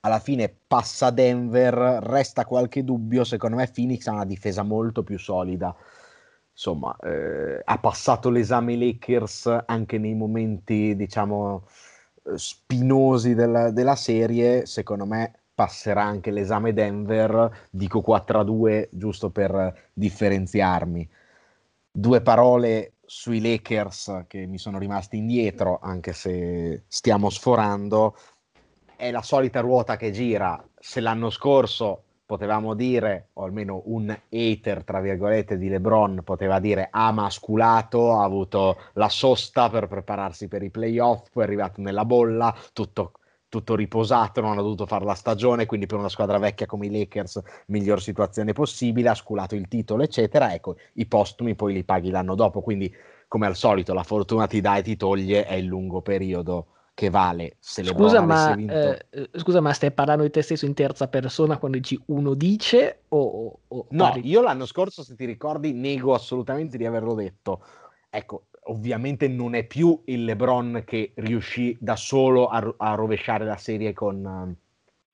Alla 0.00 0.18
fine 0.18 0.54
passa 0.66 1.10
Denver, 1.10 1.74
resta 1.74 2.44
qualche 2.44 2.84
dubbio, 2.84 3.24
secondo 3.24 3.56
me 3.56 3.70
Phoenix 3.72 4.06
ha 4.06 4.12
una 4.12 4.24
difesa 4.24 4.62
molto 4.62 5.02
più 5.02 5.18
solida. 5.18 5.74
Insomma, 6.56 6.96
eh, 7.02 7.60
ha 7.62 7.78
passato 7.78 8.30
l'esame 8.30 8.76
Lakers 8.76 9.64
anche 9.66 9.98
nei 9.98 10.14
momenti, 10.14 10.96
diciamo, 10.96 11.68
spinosi 12.34 13.34
della, 13.34 13.70
della 13.70 13.94
serie. 13.94 14.64
Secondo 14.64 15.04
me 15.04 15.40
passerà 15.54 16.02
anche 16.02 16.30
l'esame 16.30 16.72
Denver, 16.72 17.68
dico 17.70 18.00
4-2 18.00 18.88
giusto 18.90 19.28
per 19.30 19.90
differenziarmi. 19.92 21.06
Due 21.92 22.20
parole 22.22 22.94
sui 23.04 23.42
Lakers 23.42 24.24
che 24.26 24.46
mi 24.46 24.56
sono 24.56 24.78
rimasti 24.78 25.18
indietro, 25.18 25.78
anche 25.82 26.14
se 26.14 26.84
stiamo 26.88 27.28
sforando. 27.28 28.16
È 28.96 29.10
la 29.10 29.22
solita 29.22 29.60
ruota 29.60 29.96
che 29.96 30.10
gira. 30.10 30.66
Se 30.78 31.00
l'anno 31.00 31.28
scorso 31.28 32.05
potevamo 32.26 32.74
dire, 32.74 33.30
o 33.34 33.44
almeno 33.44 33.82
un 33.86 34.14
hater, 34.28 34.84
tra 34.84 35.00
virgolette, 35.00 35.56
di 35.56 35.68
LeBron 35.68 36.22
poteva 36.24 36.58
dire 36.58 36.88
ha 36.90 37.12
masculato, 37.12 38.12
ha 38.18 38.24
avuto 38.24 38.76
la 38.94 39.08
sosta 39.08 39.70
per 39.70 39.86
prepararsi 39.86 40.48
per 40.48 40.62
i 40.62 40.70
playoff, 40.70 41.30
poi 41.30 41.44
è 41.44 41.46
arrivato 41.46 41.80
nella 41.80 42.04
bolla, 42.04 42.54
tutto, 42.72 43.12
tutto 43.48 43.76
riposato, 43.76 44.40
non 44.40 44.58
ha 44.58 44.62
dovuto 44.62 44.86
fare 44.86 45.04
la 45.04 45.14
stagione, 45.14 45.66
quindi 45.66 45.86
per 45.86 45.98
una 45.98 46.08
squadra 46.08 46.38
vecchia 46.38 46.66
come 46.66 46.86
i 46.86 46.90
Lakers, 46.90 47.40
miglior 47.68 48.02
situazione 48.02 48.52
possibile, 48.52 49.10
ha 49.10 49.14
sculato 49.14 49.54
il 49.54 49.68
titolo, 49.68 50.02
eccetera. 50.02 50.52
Ecco, 50.52 50.76
i 50.94 51.06
postumi 51.06 51.54
poi 51.54 51.72
li 51.74 51.84
paghi 51.84 52.10
l'anno 52.10 52.34
dopo, 52.34 52.60
quindi 52.60 52.92
come 53.28 53.46
al 53.46 53.56
solito 53.56 53.94
la 53.94 54.02
fortuna 54.02 54.46
ti 54.46 54.60
dà 54.60 54.76
e 54.76 54.82
ti 54.82 54.96
toglie, 54.96 55.46
è 55.46 55.54
il 55.54 55.66
lungo 55.66 56.02
periodo 56.02 56.66
che 56.96 57.10
vale 57.10 57.56
se 57.58 57.82
le 57.82 57.88
scusa 57.88 58.22
ma, 58.22 58.54
vinto... 58.54 58.72
eh, 58.72 59.28
scusa, 59.34 59.60
ma 59.60 59.74
stai 59.74 59.90
parlando 59.90 60.22
di 60.22 60.30
te 60.30 60.40
stesso 60.40 60.64
in 60.64 60.72
terza 60.72 61.08
persona 61.08 61.58
quando 61.58 61.76
dici 61.76 62.02
uno 62.06 62.32
dice 62.32 63.02
o, 63.08 63.60
o 63.68 63.86
No, 63.90 64.04
parli... 64.04 64.26
io 64.26 64.40
l'anno 64.40 64.64
scorso, 64.64 65.02
se 65.02 65.14
ti 65.14 65.26
ricordi, 65.26 65.74
nego 65.74 66.14
assolutamente 66.14 66.78
di 66.78 66.86
averlo 66.86 67.12
detto. 67.12 67.62
Ecco, 68.08 68.46
ovviamente 68.68 69.28
non 69.28 69.54
è 69.54 69.64
più 69.64 70.00
il 70.06 70.24
LeBron 70.24 70.84
che 70.86 71.12
riuscì 71.16 71.76
da 71.78 71.96
solo 71.96 72.46
a, 72.46 72.74
a 72.78 72.94
rovesciare 72.94 73.44
la 73.44 73.58
serie 73.58 73.92
con, 73.92 74.56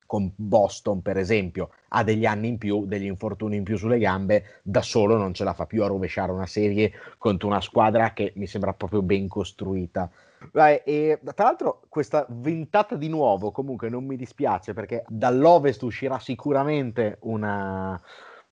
con 0.05 0.31
Boston, 0.33 1.01
per 1.01 1.17
esempio. 1.17 1.71
Ha 1.89 2.03
degli 2.05 2.25
anni 2.25 2.47
in 2.47 2.57
più, 2.57 2.85
degli 2.85 3.07
infortuni 3.07 3.57
in 3.57 3.63
più 3.65 3.75
sulle 3.75 3.99
gambe, 3.99 4.61
da 4.63 4.81
solo 4.81 5.17
non 5.17 5.33
ce 5.33 5.43
la 5.43 5.53
fa 5.53 5.65
più 5.65 5.83
a 5.83 5.87
rovesciare 5.87 6.31
una 6.31 6.47
serie 6.47 6.93
contro 7.17 7.49
una 7.49 7.59
squadra 7.59 8.13
che 8.13 8.31
mi 8.37 8.47
sembra 8.47 8.73
proprio 8.73 9.01
ben 9.01 9.27
costruita. 9.27 10.09
Vai, 10.51 10.81
e 10.83 11.19
tra 11.35 11.45
l'altro 11.45 11.81
questa 11.87 12.25
ventata 12.29 12.95
di 12.95 13.07
nuovo 13.07 13.51
comunque 13.51 13.89
non 13.89 14.05
mi 14.05 14.15
dispiace 14.15 14.73
perché 14.73 15.03
dall'Ovest 15.07 15.81
uscirà 15.83 16.19
sicuramente 16.19 17.17
una 17.21 18.01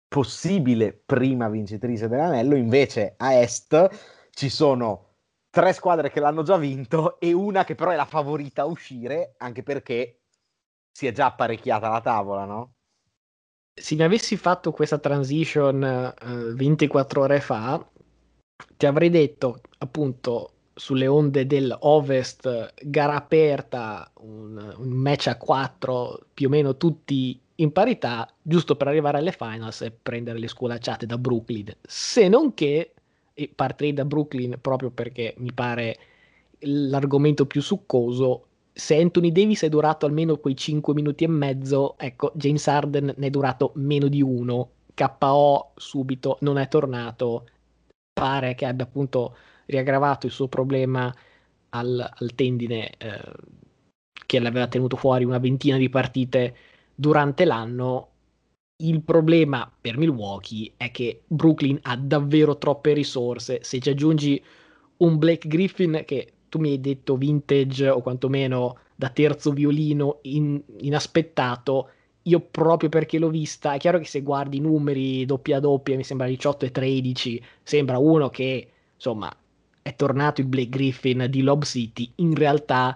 possibile 0.07 0.93
prima 0.93 1.47
vincitrice 1.49 2.07
dell'anello, 2.07 2.55
invece 2.55 3.13
a 3.17 3.33
Est 3.33 4.29
ci 4.31 4.49
sono 4.49 5.11
tre 5.49 5.73
squadre 5.73 6.09
che 6.09 6.19
l'hanno 6.19 6.43
già 6.43 6.57
vinto 6.57 7.19
e 7.19 7.33
una 7.33 7.63
che 7.63 7.75
però 7.75 7.91
è 7.91 7.95
la 7.95 8.05
favorita 8.05 8.63
a 8.63 8.65
uscire, 8.65 9.35
anche 9.37 9.63
perché 9.63 10.21
si 10.91 11.07
è 11.07 11.11
già 11.11 11.27
apparecchiata 11.27 11.89
la 11.89 12.01
tavola, 12.01 12.45
no? 12.45 12.73
Se 13.73 13.95
mi 13.95 14.03
avessi 14.03 14.35
fatto 14.35 14.71
questa 14.71 14.97
transition 14.97 16.13
uh, 16.21 16.53
24 16.55 17.21
ore 17.21 17.39
fa, 17.39 17.85
ti 18.75 18.85
avrei 18.85 19.09
detto 19.09 19.61
appunto 19.77 20.60
sulle 20.81 21.05
onde 21.05 21.45
dell'Ovest, 21.45 22.73
gara 22.81 23.13
aperta, 23.13 24.11
un, 24.21 24.73
un, 24.79 24.89
match 24.89 25.27
a 25.27 25.37
4, 25.37 26.25
più 26.33 26.47
o 26.47 26.49
meno 26.49 26.75
tutti 26.75 27.39
in 27.57 27.71
parità, 27.71 28.27
giusto 28.41 28.75
per 28.75 28.87
arrivare 28.87 29.19
alle 29.19 29.31
finals 29.31 29.81
e 29.81 29.91
prendere 29.91 30.39
le 30.39 30.47
sculacciate 30.47 31.05
da 31.05 31.19
Brooklyn. 31.19 31.71
Se 31.83 32.27
non 32.27 32.55
che, 32.55 32.93
e 33.31 33.51
partirei 33.53 33.93
da 33.93 34.05
Brooklyn 34.05 34.57
proprio 34.59 34.89
perché 34.89 35.35
mi 35.37 35.53
pare 35.53 35.99
l'argomento 36.61 37.45
più 37.45 37.61
succoso, 37.61 38.47
se 38.73 38.99
Anthony 38.99 39.31
Davis 39.31 39.61
è 39.61 39.69
durato 39.69 40.07
almeno 40.07 40.37
quei 40.37 40.57
5 40.57 40.95
minuti 40.95 41.25
e 41.25 41.27
mezzo, 41.27 41.93
ecco, 41.99 42.31
James 42.33 42.67
Harden 42.67 43.13
ne 43.15 43.27
è 43.27 43.29
durato 43.29 43.73
meno 43.75 44.07
di 44.07 44.23
uno, 44.23 44.71
KO 44.95 45.73
subito, 45.75 46.39
non 46.41 46.57
è 46.57 46.67
tornato, 46.67 47.45
pare 48.11 48.55
che 48.55 48.65
abbia 48.65 48.85
appunto 48.85 49.35
riaggravato 49.71 50.25
il 50.25 50.31
suo 50.31 50.47
problema 50.47 51.13
al, 51.69 52.09
al 52.13 52.35
tendine 52.35 52.91
eh, 52.97 53.21
che 54.25 54.39
l'aveva 54.39 54.67
tenuto 54.67 54.97
fuori 54.97 55.23
una 55.23 55.39
ventina 55.39 55.77
di 55.77 55.89
partite 55.89 56.55
durante 56.93 57.45
l'anno. 57.45 58.09
Il 58.81 59.01
problema 59.01 59.71
per 59.79 59.97
Milwaukee 59.97 60.73
è 60.75 60.91
che 60.91 61.21
Brooklyn 61.27 61.79
ha 61.83 61.95
davvero 61.95 62.57
troppe 62.57 62.93
risorse. 62.93 63.59
Se 63.63 63.79
ci 63.79 63.89
aggiungi 63.89 64.43
un 64.97 65.17
Blake 65.17 65.47
Griffin 65.47 66.03
che 66.05 66.33
tu 66.49 66.59
mi 66.59 66.71
hai 66.71 66.81
detto 66.81 67.15
vintage 67.15 67.87
o 67.89 68.01
quantomeno 68.01 68.77
da 68.95 69.09
terzo 69.09 69.51
violino 69.51 70.19
in, 70.23 70.61
inaspettato, 70.79 71.89
io 72.23 72.39
proprio 72.39 72.89
perché 72.89 73.17
l'ho 73.17 73.29
vista, 73.29 73.73
è 73.73 73.79
chiaro 73.79 73.97
che 73.99 74.05
se 74.05 74.21
guardi 74.21 74.57
i 74.57 74.61
numeri 74.61 75.25
doppia 75.25 75.59
doppia, 75.59 75.95
mi 75.95 76.03
sembra 76.03 76.27
18 76.27 76.65
e 76.65 76.71
13, 76.71 77.43
sembra 77.63 77.97
uno 77.97 78.29
che 78.29 78.67
insomma 78.93 79.31
è 79.81 79.95
tornato 79.95 80.41
il 80.41 80.47
Blake 80.47 80.69
Griffin 80.69 81.27
di 81.29 81.41
Lob 81.41 81.63
City, 81.63 82.11
in 82.15 82.35
realtà 82.35 82.95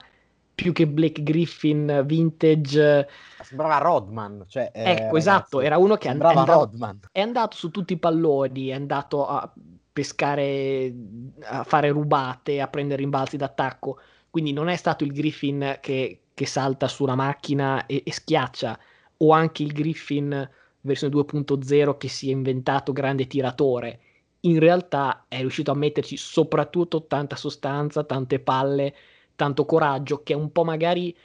più 0.53 0.71
che 0.71 0.87
Blake 0.87 1.21
Griffin 1.21 2.03
vintage 2.05 3.09
sembrava 3.41 3.77
Rodman 3.79 4.45
cioè, 4.47 4.71
eh, 4.73 4.91
ecco 4.91 5.17
esatto 5.17 5.59
era 5.59 5.77
uno 5.77 5.97
che 5.97 6.07
sembrava 6.07 6.33
è 6.33 6.37
andato, 6.37 6.99
è 7.11 7.19
andato 7.19 7.57
su 7.57 7.71
tutti 7.71 7.91
i 7.91 7.97
palloni 7.97 8.67
è 8.67 8.73
andato 8.73 9.27
a 9.27 9.51
pescare 9.95 10.93
a 11.43 11.63
fare 11.63 11.89
rubate 11.89 12.59
a 12.59 12.67
prendere 12.67 12.99
rimbalzi 12.99 13.37
d'attacco. 13.37 13.97
Quindi 14.29 14.51
non 14.51 14.67
è 14.67 14.75
stato 14.75 15.05
il 15.05 15.13
Griffin 15.13 15.77
che, 15.79 16.23
che 16.33 16.45
salta 16.45 16.89
sulla 16.89 17.15
macchina 17.15 17.85
e, 17.85 18.03
e 18.05 18.11
schiaccia 18.11 18.77
o 19.15 19.31
anche 19.31 19.63
il 19.63 19.71
Griffin 19.71 20.49
versione 20.81 21.15
2.0 21.15 21.97
che 21.97 22.09
si 22.09 22.27
è 22.27 22.33
inventato 22.33 22.91
grande 22.91 23.25
tiratore 23.25 24.01
in 24.45 24.59
realtà 24.59 25.25
è 25.27 25.39
riuscito 25.39 25.71
a 25.71 25.75
metterci 25.75 26.17
soprattutto 26.17 27.05
tanta 27.05 27.35
sostanza, 27.35 28.03
tante 28.03 28.39
palle, 28.39 28.95
tanto 29.35 29.65
coraggio, 29.65 30.23
che 30.23 30.33
è 30.33 30.35
un 30.35 30.51
po' 30.51 30.63
magari 30.63 31.15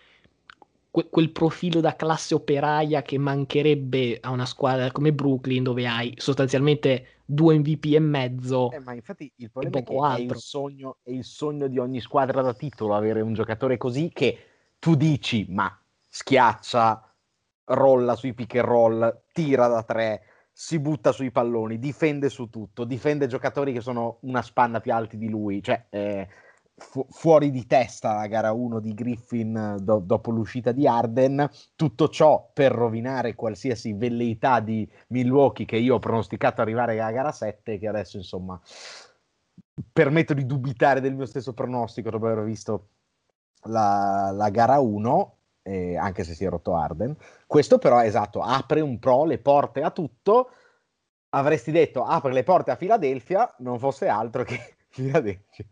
que- 0.91 1.09
quel 1.09 1.31
profilo 1.31 1.81
da 1.81 1.97
classe 1.97 2.35
operaia 2.35 3.03
che 3.03 3.19
mancherebbe 3.19 4.19
a 4.21 4.31
una 4.31 4.47
squadra 4.47 4.91
come 4.91 5.13
Brooklyn, 5.13 5.63
dove 5.63 5.87
hai 5.87 6.15
sostanzialmente 6.17 7.21
due 7.25 7.57
MVP 7.59 7.93
e 7.95 8.01
mezzo. 8.01 8.71
Eh, 8.73 8.81
ma 8.81 8.95
infatti 8.95 9.31
il 9.37 9.51
problema 9.51 9.79
è 9.79 9.83
che 9.85 9.95
è 9.95 10.21
il, 10.21 10.37
sogno, 10.37 10.97
è 11.03 11.11
il 11.11 11.25
sogno 11.25 11.69
di 11.69 11.79
ogni 11.79 12.01
squadra 12.01 12.43
da 12.43 12.55
titolo 12.55 12.95
avere 12.95 13.21
un 13.21 13.35
giocatore 13.35 13.77
così 13.77 14.11
che 14.13 14.39
tu 14.79 14.95
dici, 14.97 15.47
ma 15.49 15.79
schiaccia, 16.09 17.15
rolla 17.65 18.17
sui 18.17 18.33
pick 18.35 18.57
and 18.57 18.65
roll, 18.67 19.23
tira 19.33 19.69
da 19.69 19.83
tre 19.83 20.23
si 20.53 20.79
butta 20.79 21.13
sui 21.13 21.31
palloni, 21.31 21.79
difende 21.79 22.29
su 22.29 22.49
tutto, 22.49 22.85
difende 22.85 23.27
giocatori 23.27 23.73
che 23.73 23.81
sono 23.81 24.19
una 24.23 24.43
spanna 24.43 24.81
più 24.81 24.93
alti 24.93 25.17
di 25.17 25.29
lui, 25.29 25.63
cioè 25.63 25.87
eh, 25.91 26.29
fu- 26.81 27.07
fuori 27.09 27.51
di 27.51 27.67
testa 27.67 28.15
la 28.15 28.27
gara 28.27 28.53
1 28.53 28.81
di 28.81 28.95
Griffin 28.95 29.77
do- 29.81 30.01
dopo 30.01 30.31
l'uscita 30.31 30.73
di 30.73 30.87
Arden, 30.87 31.49
tutto 31.77 32.09
ciò 32.09 32.51
per 32.53 32.73
rovinare 32.73 33.35
qualsiasi 33.35 33.93
velleità 33.93 34.61
di 34.61 34.91
Milwaukee 35.09 35.67
che 35.67 35.77
io 35.77 35.97
ho 35.97 35.99
pronosticato 35.99 36.61
arrivare 36.61 36.99
alla 37.01 37.13
gara 37.13 37.33
7 37.33 37.79
che 37.79 37.89
adesso 37.89 38.17
insomma 38.17 38.61
permetto 39.93 40.35
di 40.35 40.47
dubitare 40.47 41.01
del 41.01 41.15
mio 41.15 41.27
stesso 41.27 41.53
pronostico 41.55 42.11
dopo 42.11 42.27
aver 42.27 42.45
visto 42.45 42.89
la, 43.65 44.31
la 44.33 44.51
gara 44.51 44.79
1 44.79 45.37
eh, 45.63 45.97
anche 45.97 46.25
se 46.25 46.35
si 46.35 46.45
è 46.45 46.49
rotto 46.49 46.75
Arden. 46.75 47.17
Questo 47.47 47.79
però, 47.79 48.03
esatto, 48.03 48.41
apre 48.41 48.81
un 48.81 48.99
pro 48.99 49.25
le 49.25 49.39
porte 49.39 49.83
a 49.83 49.91
tutto. 49.91 50.51
Avresti 51.31 51.71
detto 51.71 52.05
apre 52.05 52.33
le 52.33 52.43
porte 52.43 52.71
a 52.71 52.77
Filadelfia, 52.77 53.55
non 53.59 53.79
fosse 53.79 54.09
altro 54.09 54.43
che 54.43 54.77
Filadelfia. 54.91 55.67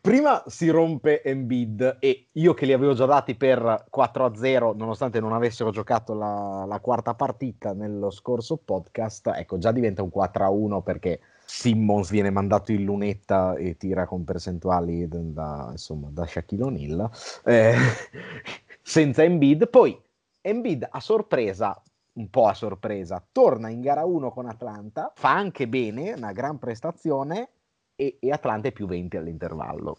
Prima 0.00 0.42
si 0.46 0.68
rompe 0.68 1.22
Embiid 1.22 1.96
e 2.00 2.28
io 2.32 2.52
che 2.52 2.66
li 2.66 2.72
avevo 2.72 2.92
già 2.92 3.06
dati 3.06 3.36
per 3.36 3.86
4-0, 3.90 4.76
nonostante 4.76 5.20
non 5.20 5.32
avessero 5.32 5.70
giocato 5.70 6.12
la, 6.14 6.64
la 6.66 6.80
quarta 6.80 7.14
partita 7.14 7.72
nello 7.72 8.10
scorso 8.10 8.58
podcast, 8.58 9.32
ecco, 9.34 9.56
già 9.56 9.72
diventa 9.72 10.02
un 10.02 10.10
4-1 10.14 10.82
perché 10.82 11.20
Simmons 11.46 12.10
viene 12.10 12.30
mandato 12.30 12.72
in 12.72 12.84
lunetta 12.84 13.54
e 13.54 13.76
tira 13.76 14.04
con 14.04 14.24
percentuali 14.24 15.08
da, 15.08 15.68
insomma, 15.70 16.08
da 16.10 16.26
Shaquille 16.26 16.64
O'Neal. 16.64 17.10
Eh, 17.44 17.74
senza 18.86 19.24
Embiid. 19.24 19.68
Poi 19.68 20.00
Embiid 20.40 20.86
a 20.88 21.00
sorpresa, 21.00 21.82
un 22.14 22.30
po' 22.30 22.46
a 22.46 22.54
sorpresa, 22.54 23.26
torna 23.32 23.68
in 23.68 23.80
gara 23.80 24.04
1 24.04 24.30
con 24.30 24.46
Atlanta, 24.46 25.12
fa 25.14 25.34
anche 25.34 25.66
bene, 25.66 26.12
una 26.12 26.30
gran 26.30 26.58
prestazione 26.58 27.50
e, 27.96 28.18
e 28.20 28.30
Atlanta 28.30 28.68
è 28.68 28.72
più 28.72 28.86
20 28.86 29.16
all'intervallo. 29.16 29.98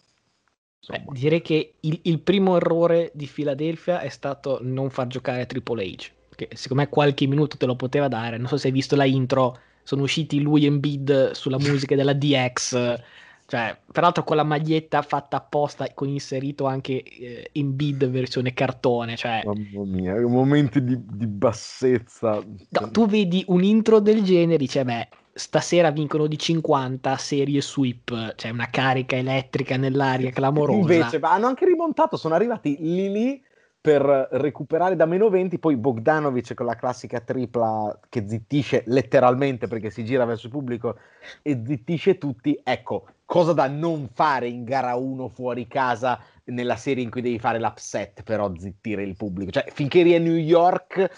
Beh, 0.87 1.03
direi 1.09 1.41
che 1.41 1.75
il, 1.81 1.99
il, 2.03 2.21
primo 2.21 2.55
errore 2.55 3.11
di 3.13 3.25
Philadelphia 3.25 3.99
è 3.99 4.07
stato 4.07 4.59
non 4.61 4.89
far 4.89 5.07
giocare 5.07 5.45
Triple 5.45 5.83
H, 5.83 6.11
che 6.33 6.49
secondo 6.53 6.83
me 6.83 6.89
qualche 6.89 7.27
minuto 7.27 7.57
te 7.57 7.65
lo 7.65 7.75
poteva 7.75 8.07
dare. 8.07 8.37
Non 8.37 8.47
so 8.47 8.55
se 8.55 8.67
hai 8.67 8.73
visto 8.73 8.95
la 8.95 9.03
intro, 9.03 9.59
sono 9.83 10.03
usciti 10.03 10.39
lui 10.39 10.63
e 10.63 10.67
Embiid 10.67 11.31
sulla 11.31 11.57
musica 11.57 11.95
della 11.95 12.13
DX 12.13 13.01
Cioè, 13.49 13.77
peraltro 13.93 14.25
con 14.25 14.35
la 14.35 14.43
maglietta 14.43 15.01
fatta 15.01 15.37
apposta, 15.37 15.87
con 15.93 16.09
inserito 16.09 16.65
anche 16.65 17.01
eh, 17.01 17.49
in 17.53 17.77
bid 17.77 18.05
versione 18.09 18.53
cartone. 18.53 19.15
Cioè... 19.15 19.43
Mamma 19.45 19.85
mia, 19.85 20.19
momenti 20.27 20.83
di, 20.83 20.99
di 21.01 21.27
bassezza. 21.27 22.43
No, 22.43 22.91
tu 22.91 23.07
vedi 23.07 23.45
un 23.47 23.63
intro 23.63 23.99
del 24.01 24.21
genere 24.23 24.55
e 24.55 24.57
dici, 24.57 24.83
beh, 24.83 25.07
stasera 25.31 25.91
vincono 25.91 26.27
di 26.27 26.37
50 26.37 27.15
serie 27.15 27.61
sweep, 27.61 28.35
cioè 28.35 28.51
una 28.51 28.69
carica 28.69 29.15
elettrica 29.15 29.77
nell'aria 29.77 30.31
clamorosa. 30.31 30.93
Invece, 30.93 31.19
hanno 31.21 31.47
anche 31.47 31.65
rimontato, 31.65 32.17
sono 32.17 32.35
arrivati 32.35 32.75
lì 32.81 33.09
lì 33.09 33.41
per 33.79 34.01
recuperare 34.31 34.97
da 34.97 35.05
meno 35.05 35.29
20, 35.29 35.57
poi 35.59 35.77
Bogdanovic 35.77 36.53
con 36.53 36.65
la 36.65 36.75
classica 36.75 37.21
tripla 37.21 37.97
che 38.09 38.27
zittisce 38.27 38.83
letteralmente 38.87 39.67
perché 39.67 39.89
si 39.89 40.03
gira 40.03 40.25
verso 40.25 40.47
il 40.47 40.51
pubblico 40.51 40.97
e 41.41 41.61
zittisce 41.65 42.17
tutti. 42.17 42.59
Ecco, 42.61 43.05
cosa 43.27 43.51
da 43.51 43.67
non 43.67 44.07
fare 44.07 44.47
in 44.47 44.63
gara 44.63 44.95
1 44.95 45.27
fuori 45.27 45.67
casa 45.67 46.19
nella 46.45 46.77
serie 46.77 47.03
in 47.03 47.11
cui 47.11 47.21
devi 47.21 47.37
fare 47.37 47.59
l'upset, 47.59 48.23
però 48.23 48.49
zittire 48.57 49.03
il 49.03 49.17
pubblico. 49.17 49.51
Cioè, 49.51 49.65
finché 49.69 49.99
eri 49.99 50.15
a 50.15 50.19
New 50.19 50.37
York, 50.37 51.09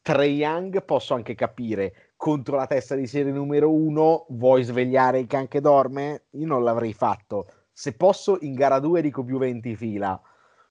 Trey 0.00 0.36
Young 0.36 0.82
posso 0.84 1.12
anche 1.12 1.34
capire 1.34 2.12
contro 2.16 2.56
la 2.56 2.66
testa 2.66 2.94
di 2.94 3.06
serie 3.06 3.32
numero 3.32 3.70
1 3.70 4.26
vuoi 4.30 4.62
svegliare 4.64 5.20
il 5.20 5.26
can 5.26 5.46
che 5.46 5.60
dorme? 5.60 6.24
Io 6.30 6.46
non 6.46 6.64
l'avrei 6.64 6.94
fatto. 6.94 7.46
Se 7.70 7.92
posso 7.92 8.38
in 8.40 8.54
gara 8.54 8.78
2 8.78 9.02
dico 9.02 9.22
più 9.22 9.38
20 9.38 9.76
fila 9.76 10.20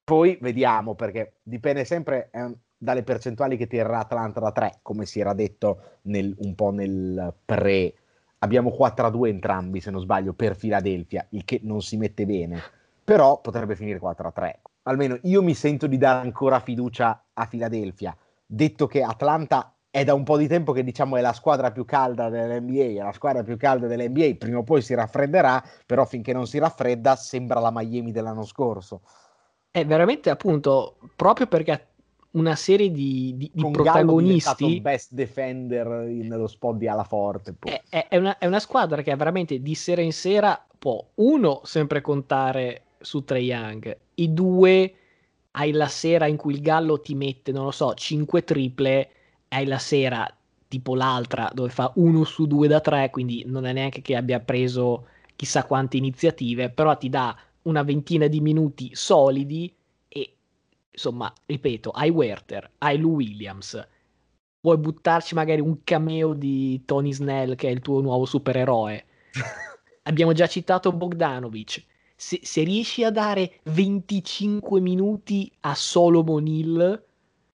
poi 0.08 0.38
vediamo 0.40 0.96
perché 0.96 1.34
dipende 1.44 1.84
sempre 1.84 2.30
eh, 2.32 2.58
dalle 2.78 3.04
percentuali 3.04 3.58
che 3.58 3.68
tirerà 3.68 4.00
Atlanta 4.00 4.40
da 4.40 4.54
3, 4.54 4.80
come 4.82 5.06
si 5.06 5.20
era 5.20 5.34
detto 5.34 5.98
nel, 6.04 6.34
un 6.38 6.56
po' 6.56 6.72
nel 6.72 7.34
pre. 7.44 7.94
Abbiamo 8.40 8.70
4 8.70 9.08
a 9.08 9.10
2 9.10 9.30
entrambi, 9.30 9.82
se 9.82 9.90
non 9.90 10.02
sbaglio, 10.02 10.34
per 10.34 10.56
Philadelphia, 10.56 11.26
il 11.32 11.44
che 11.44 11.60
non 11.64 11.82
si 11.82 11.98
mette 11.98 12.26
bene, 12.26 12.62
però 13.04 13.42
potrebbe 13.42 13.76
finire 13.76 13.98
4 13.98 14.28
a 14.28 14.32
3. 14.32 14.62
Almeno 14.84 15.18
io 15.24 15.42
mi 15.42 15.54
sento 15.54 15.88
di 15.88 15.98
dare 15.98 16.22
ancora 16.22 16.60
fiducia 16.60 17.26
a 17.34 17.48
Philadelphia, 17.48 18.16
detto 18.46 18.86
che 18.86 19.02
Atlanta 19.02 19.74
è 19.90 20.04
da 20.04 20.14
un 20.14 20.24
po' 20.24 20.38
di 20.38 20.48
tempo 20.48 20.72
che 20.72 20.84
diciamo 20.84 21.18
è 21.18 21.22
la 21.22 21.34
squadra 21.34 21.72
più 21.72 21.84
calda 21.84 22.30
dell'NBA, 22.30 23.02
è 23.02 23.04
la 23.04 23.12
squadra 23.12 23.44
più 23.44 23.58
calda 23.58 23.88
dell'NBA, 23.88 24.36
prima 24.38 24.60
o 24.60 24.64
poi 24.64 24.84
si 24.84 24.94
raffredderà, 24.94 25.64
però 25.86 26.06
finché 26.06 26.32
non 26.34 26.46
si 26.46 26.60
raffredda 26.60 27.16
sembra 27.16 27.60
la 27.60 27.72
Miami 27.74 28.12
dell'anno 28.12 28.44
scorso. 28.44 29.02
È 29.72 29.84
veramente 29.84 30.30
appunto 30.30 30.98
proprio 31.16 31.48
perché 31.48 31.88
una 32.32 32.56
serie 32.56 32.92
di, 32.92 33.34
di, 33.36 33.50
di 33.54 33.72
protagonisti. 33.72 34.74
il 34.74 34.82
best 34.82 35.14
defender 35.14 35.88
nello 35.88 36.48
spot 36.48 36.78
di 36.78 36.88
Alaforte. 36.88 37.56
È, 37.60 37.82
è, 37.90 38.08
è, 38.10 38.18
una, 38.18 38.38
è 38.38 38.46
una 38.46 38.60
squadra 38.60 39.02
che 39.02 39.16
veramente 39.16 39.62
di 39.62 39.76
sera 39.76 40.02
in 40.02 40.14
sera 40.14 40.64
può, 40.78 41.04
uno, 41.16 41.62
sempre 41.64 42.02
contare 42.02 42.84
su 43.00 43.24
Trey 43.24 43.46
Young, 43.46 43.98
i 44.16 44.34
due, 44.34 44.94
hai 45.52 45.72
la 45.72 45.88
sera 45.88 46.28
in 46.28 46.36
cui 46.36 46.54
il 46.54 46.62
Gallo 46.62 47.00
ti 47.00 47.16
mette, 47.16 47.52
non 47.52 47.66
lo 47.66 47.72
so, 47.72 47.94
5 47.94 48.44
triple, 48.44 49.10
hai 49.50 49.66
la 49.66 49.80
sera 49.80 50.30
tipo 50.68 50.96
l'altra 50.96 51.50
dove 51.54 51.70
fa 51.70 51.92
1 51.96 52.24
su 52.26 52.46
2 52.46 52.68
da 52.68 52.82
3, 52.82 53.10
quindi 53.10 53.44
non 53.46 53.66
è 53.66 53.74
neanche 53.74 54.02
che 54.02 54.16
abbia 54.16 54.40
preso 54.40 55.08
chissà 55.36 55.66
quante 55.66 55.98
iniziative, 55.98 56.70
però 56.70 56.98
ti 56.98 57.10
dà 57.10 57.36
una 57.64 57.84
ventina 57.84 58.28
di 58.28 58.42
minuti 58.42 58.92
solidi 58.94 59.74
insomma, 60.98 61.32
ripeto, 61.46 61.92
hai 61.92 62.10
Werther, 62.10 62.72
hai 62.80 62.98
Lou 62.98 63.16
Williams, 63.16 63.88
vuoi 64.62 64.78
buttarci 64.78 65.36
magari 65.36 65.62
un 65.62 65.84
cameo 65.84 66.34
di 66.34 66.84
Tony 66.86 67.14
Snell 67.14 67.56
che 67.56 67.68
è 67.68 67.72
il 67.72 67.82
tuo 67.82 68.02
nuovo 68.02 68.26
supereroe. 68.26 69.06
Abbiamo 70.04 70.34
già 70.34 70.48
citato 70.48 70.92
Bogdanovic. 70.92 71.84
Se, 72.16 72.40
se, 72.42 72.64
riesci 72.64 73.04
a 73.04 73.12
dare 73.12 73.60
25 73.64 74.82
minuti 74.82 75.52
a 75.62 75.76
Solomon 75.76 76.48
Hill, 76.48 77.04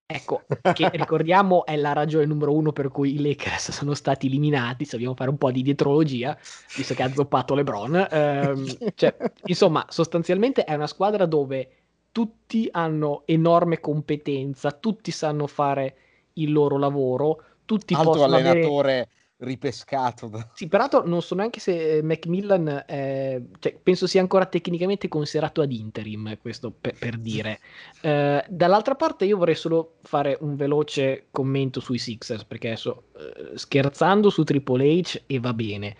ecco, 0.05 0.43
che 0.73 0.89
ricordiamo 0.93 1.65
è 1.65 1.75
la 1.75 1.91
ragione 1.91 2.25
numero 2.25 2.53
uno 2.53 2.71
per 2.71 2.87
cui 2.87 3.15
i 3.15 3.21
Lakers 3.21 3.71
sono 3.71 3.93
stati 3.93 4.27
eliminati, 4.27 4.85
se 4.85 4.91
dobbiamo 4.91 5.15
fare 5.15 5.31
un 5.31 5.37
po' 5.37 5.51
di 5.51 5.63
dietrologia, 5.63 6.37
visto 6.77 6.93
che 6.93 7.03
ha 7.03 7.11
zoppato 7.11 7.55
LeBron. 7.55 8.07
Ehm, 8.09 8.93
cioè, 8.95 9.13
insomma, 9.45 9.85
sostanzialmente 9.89 10.63
è 10.63 10.75
una 10.75 10.87
squadra 10.87 11.25
dove 11.25 11.82
tutti 12.13 12.69
hanno 12.71 13.23
enorme 13.25 13.81
competenza, 13.81 14.71
tutti 14.71 15.11
sanno 15.11 15.47
fare 15.47 15.95
il 16.33 16.53
loro 16.53 16.77
lavoro, 16.77 17.43
tutti 17.65 17.93
Altro 17.93 18.11
possono 18.11 18.35
allenatore 18.35 18.91
avere 18.91 19.09
ripescato. 19.43 20.27
Da... 20.27 20.49
Sì, 20.53 20.67
peraltro 20.67 21.05
non 21.05 21.21
so 21.21 21.35
neanche 21.35 21.59
se 21.59 22.01
Macmillan, 22.01 22.85
eh, 22.87 23.45
cioè, 23.59 23.77
penso 23.81 24.07
sia 24.07 24.21
ancora 24.21 24.45
tecnicamente 24.45 25.07
considerato 25.07 25.61
ad 25.61 25.71
interim, 25.71 26.37
questo 26.39 26.71
per, 26.71 26.95
per 26.97 27.17
dire. 27.17 27.59
Eh, 28.03 28.43
dall'altra 28.49 28.95
parte 28.95 29.23
io 29.23 29.37
vorrei 29.37 29.55
solo 29.55 29.95
fare 30.01 30.37
un 30.41 30.57
veloce 30.57 31.27
commento 31.31 31.79
sui 31.79 31.97
Sixers, 31.97 32.43
perché 32.43 32.67
adesso 32.67 33.05
eh, 33.15 33.57
scherzando 33.57 34.29
su 34.29 34.43
Triple 34.43 34.99
H 34.99 35.21
e 35.25 35.39
va 35.39 35.53
bene, 35.53 35.95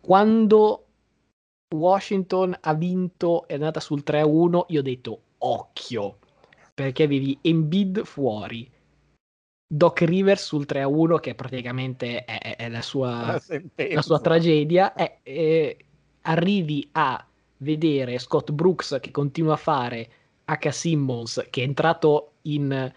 quando 0.00 0.84
Washington 1.74 2.54
ha 2.60 2.74
vinto 2.74 3.46
è 3.46 3.54
andata 3.54 3.80
sul 3.80 4.02
3-1, 4.06 4.64
io 4.68 4.80
ho 4.80 4.82
detto 4.82 5.20
occhio, 5.46 6.18
perché 6.74 7.04
avevi 7.04 7.38
Embiid 7.42 8.04
fuori, 8.04 8.70
Doc 9.68 10.00
Rivers 10.02 10.44
sul 10.44 10.64
3-1 10.68 11.18
che 11.18 11.34
praticamente 11.34 12.24
è, 12.24 12.56
è 12.56 12.68
la, 12.68 12.82
sua, 12.82 13.40
la, 13.74 14.02
sua, 14.02 14.20
tragedia 14.20 14.94
è, 14.94 15.18
è, 15.22 15.76
arrivi 16.22 16.88
a 16.92 17.26
vedere 17.58 18.18
Scott 18.18 18.52
Brooks 18.52 18.98
che 19.00 19.10
continua 19.10 19.54
a 19.54 19.58
fare 19.58 20.08
H. 20.44 20.68
Simmons 20.70 21.46
che 21.50 21.62
è 21.62 21.64
entrato 21.64 22.34
in 22.42 22.92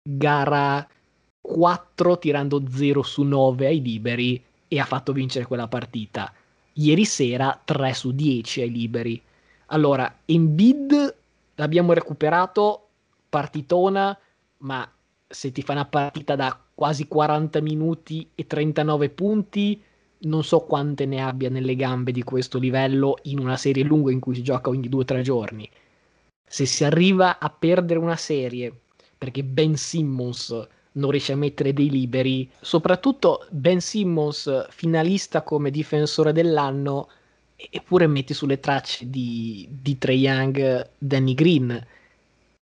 gara 0.00 0.88
4 1.40 2.18
tirando 2.18 2.62
0 2.68 3.02
su 3.02 3.22
9 3.24 3.66
ai 3.66 3.82
liberi 3.82 4.44
e 4.68 4.78
ha 4.78 4.84
fatto 4.84 5.12
vincere 5.12 5.46
quella 5.46 5.66
partita 5.66 6.32
ieri 6.74 7.04
sera 7.04 7.60
3 7.64 7.94
su 7.94 8.12
10 8.12 8.60
ai 8.60 8.70
liberi 8.70 9.20
allora 9.66 10.20
in 10.26 10.54
bid 10.54 11.16
l'abbiamo 11.56 11.92
recuperato 11.92 12.88
partitona 13.28 14.16
ma 14.58 14.88
se 15.28 15.52
ti 15.52 15.62
fa 15.62 15.72
una 15.72 15.84
partita 15.84 16.36
da 16.36 16.58
quasi 16.74 17.08
40 17.08 17.60
minuti 17.60 18.30
e 18.34 18.46
39 18.46 19.10
punti, 19.10 19.82
non 20.18 20.44
so 20.44 20.60
quante 20.60 21.04
ne 21.04 21.20
abbia 21.20 21.50
nelle 21.50 21.74
gambe 21.74 22.12
di 22.12 22.22
questo 22.22 22.58
livello 22.58 23.16
in 23.22 23.38
una 23.38 23.56
serie 23.56 23.82
lunga 23.82 24.12
in 24.12 24.20
cui 24.20 24.34
si 24.34 24.42
gioca 24.42 24.70
ogni 24.70 24.88
2-3 24.88 25.20
giorni. 25.22 25.68
Se 26.48 26.64
si 26.64 26.84
arriva 26.84 27.38
a 27.38 27.50
perdere 27.50 27.98
una 27.98 28.16
serie 28.16 28.72
perché 29.18 29.42
Ben 29.42 29.76
Simmons 29.76 30.68
non 30.92 31.10
riesce 31.10 31.32
a 31.32 31.36
mettere 31.36 31.72
dei 31.72 31.90
liberi, 31.90 32.48
soprattutto 32.60 33.46
Ben 33.50 33.80
Simmons 33.80 34.68
finalista 34.70 35.42
come 35.42 35.70
difensore 35.70 36.32
dell'anno, 36.32 37.08
eppure 37.56 38.06
metti 38.06 38.34
sulle 38.34 38.60
tracce 38.60 39.08
di, 39.08 39.66
di 39.70 39.98
Trey 39.98 40.18
Young 40.18 40.90
Danny 40.98 41.34
Green 41.34 41.86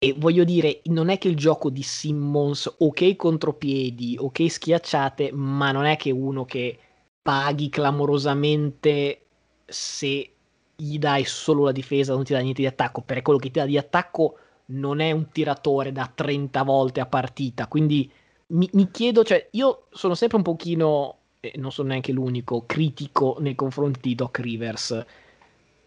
e 0.04 0.14
voglio 0.18 0.44
dire, 0.44 0.82
non 0.88 1.08
è 1.08 1.18
che 1.18 1.30
il 1.30 1.38
gioco 1.38 1.70
di 1.70 1.82
Simmons, 1.82 2.76
ok 2.80 3.16
contropiedi, 3.16 4.18
ok 4.20 4.52
schiacciate, 4.52 5.32
ma 5.32 5.72
non 5.72 5.86
è 5.86 5.96
che 5.96 6.12
uno 6.12 6.44
che 6.44 6.78
paghi 7.22 7.70
clamorosamente 7.70 9.22
se 9.66 10.30
gli 10.76 11.00
dai 11.00 11.24
solo 11.24 11.64
la 11.64 11.72
difesa, 11.72 12.14
non 12.14 12.26
ti 12.26 12.34
dà 12.34 12.40
niente 12.40 12.60
di 12.60 12.68
attacco, 12.68 13.00
perché 13.00 13.22
quello 13.22 13.40
che 13.40 13.50
ti 13.50 13.60
dà 13.60 13.66
di 13.66 13.78
attacco 13.78 14.38
non 14.66 15.00
è 15.00 15.12
un 15.12 15.30
tiratore 15.30 15.94
da 15.94 16.12
30 16.14 16.64
volte 16.64 17.00
a 17.00 17.06
partita. 17.06 17.68
Quindi 17.68 18.12
mi, 18.48 18.70
mi 18.74 18.92
chiedo, 18.92 19.24
cioè, 19.24 19.48
io 19.52 19.86
sono 19.92 20.16
sempre 20.16 20.36
un 20.36 20.44
pochino, 20.44 21.20
e 21.46 21.58
non 21.58 21.74
sono 21.74 21.90
neanche 21.90 22.14
l'unico, 22.14 22.64
critico 22.66 23.36
nei 23.40 23.54
confronti 23.54 24.00
di 24.02 24.16
Doc 24.16 24.40
Rivers. 24.40 25.06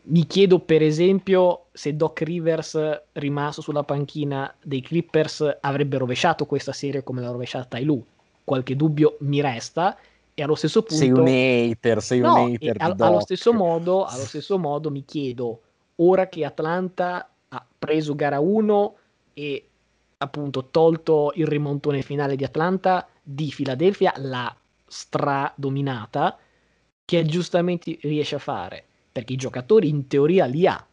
Mi 0.03 0.27
chiedo 0.27 0.59
per 0.59 0.83
esempio 0.83 1.69
se 1.73 1.97
Doc 1.97 2.21
Rivers 2.21 2.79
rimasto 3.13 3.63
sulla 3.63 3.83
panchina 3.83 4.55
dei 4.63 4.83
Clippers 4.83 5.57
avrebbe 5.63 5.97
rovesciato 5.97 6.45
questa 6.45 6.73
serie 6.73 7.03
come 7.03 7.23
l'ha 7.23 7.31
rovesciata 7.31 7.65
Tai 7.65 8.05
Qualche 8.45 8.77
dubbio 8.77 9.17
mi 9.21 9.41
resta 9.41 9.97
e 10.35 10.43
allo 10.43 10.55
stesso 10.55 10.83
punto 10.83 11.03
sei 11.03 11.11
un 11.11 11.27
hater, 11.27 12.03
sei 12.03 12.21
no, 12.21 12.35
un 12.35 12.53
hater 12.53 12.77
al, 12.79 12.95
allo, 12.99 13.21
stesso 13.21 13.55
modo, 13.55 14.05
allo 14.05 14.25
stesso 14.27 14.59
modo 14.59 14.91
mi 14.91 15.07
chiedo 15.07 15.63
ora 15.97 16.29
che 16.29 16.45
Atlanta 16.45 17.29
ha 17.49 17.67
preso 17.79 18.15
gara 18.15 18.39
1 18.39 18.97
e 19.33 19.69
appunto 20.19 20.67
tolto 20.71 21.33
il 21.35 21.47
rimontone 21.47 22.03
finale 22.03 22.37
di 22.37 22.45
Atlanta 22.45 23.09
di 23.23 23.51
Philadelphia 23.53 24.13
l'ha 24.19 24.55
stradominata 24.87 26.39
che 27.05 27.25
giustamente 27.25 27.99
riesce 28.03 28.35
a 28.37 28.41
fare 28.41 28.85
perché 29.17 29.33
i 29.33 29.37
giocatori 29.37 29.89
in 29.89 30.09
teoria 30.09 30.45
li 30.45 30.67
ha. 30.67 30.87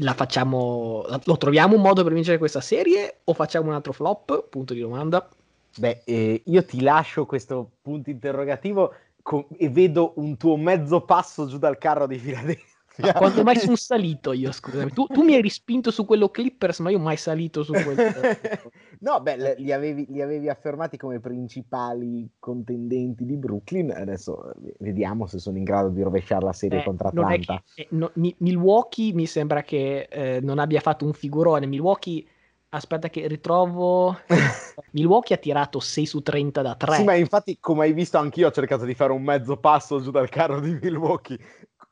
La 0.00 0.14
facciamo, 0.14 1.04
lo 1.24 1.36
troviamo 1.36 1.74
un 1.74 1.80
modo 1.80 2.04
per 2.04 2.12
vincere 2.12 2.38
questa 2.38 2.60
serie 2.60 3.20
o 3.24 3.34
facciamo 3.34 3.68
un 3.68 3.74
altro 3.74 3.92
flop? 3.92 4.48
Punto 4.48 4.74
di 4.74 4.80
domanda. 4.80 5.28
Beh, 5.76 6.02
eh, 6.04 6.42
io 6.44 6.64
ti 6.64 6.80
lascio 6.80 7.26
questo 7.26 7.68
punto 7.82 8.10
interrogativo 8.10 8.94
co- 9.22 9.48
e 9.56 9.68
vedo 9.68 10.12
un 10.16 10.36
tuo 10.36 10.56
mezzo 10.56 11.00
passo 11.00 11.48
giù 11.48 11.58
dal 11.58 11.78
carro 11.78 12.06
di 12.06 12.18
Filadelfia. 12.18 12.77
Ma 12.98 13.12
quando 13.12 13.44
mai 13.44 13.56
sono 13.56 13.76
salito 13.76 14.32
io, 14.32 14.50
scusami? 14.50 14.92
Tu, 14.92 15.06
tu, 15.06 15.22
mi 15.22 15.34
hai 15.34 15.42
respinto 15.42 15.90
su 15.90 16.04
quello 16.04 16.28
Clippers, 16.30 16.80
ma 16.80 16.90
io 16.90 16.98
mai 16.98 17.16
salito 17.16 17.62
su 17.62 17.72
quello. 17.72 18.02
no, 19.00 19.20
beh, 19.20 19.56
li 19.58 19.72
avevi, 19.72 20.06
li 20.08 20.20
avevi, 20.20 20.48
affermati 20.48 20.96
come 20.96 21.20
principali 21.20 22.28
contendenti 22.38 23.24
di 23.24 23.36
Brooklyn. 23.36 23.92
Adesso 23.92 24.52
vediamo 24.80 25.26
se 25.26 25.38
sono 25.38 25.58
in 25.58 25.64
grado 25.64 25.90
di 25.90 26.02
rovesciare 26.02 26.44
la 26.44 26.52
serie 26.52 26.80
eh, 26.80 26.84
contro 26.84 27.08
Atlanta. 27.08 27.62
Che, 27.72 27.82
eh, 27.82 27.86
no, 27.90 28.10
Milwaukee 28.14 29.12
mi 29.12 29.26
sembra 29.26 29.62
che 29.62 30.08
eh, 30.10 30.40
non 30.42 30.58
abbia 30.58 30.80
fatto 30.80 31.04
un 31.04 31.12
figurone. 31.12 31.66
Milwaukee 31.66 32.24
Aspetta 32.70 33.08
che 33.08 33.26
ritrovo. 33.26 34.18
Milwaukee 34.92 35.34
ha 35.34 35.38
tirato 35.38 35.80
6 35.80 36.04
su 36.04 36.20
30 36.20 36.60
da 36.60 36.74
3. 36.74 36.96
Sì, 36.96 37.04
ma 37.04 37.14
infatti, 37.14 37.56
come 37.58 37.84
hai 37.84 37.94
visto, 37.94 38.18
anch'io 38.18 38.48
ho 38.48 38.50
cercato 38.50 38.84
di 38.84 38.92
fare 38.92 39.12
un 39.12 39.22
mezzo 39.22 39.56
passo 39.56 40.02
giù 40.02 40.10
dal 40.10 40.28
carro 40.28 40.60
di 40.60 40.78
Milwaukee. 40.80 41.38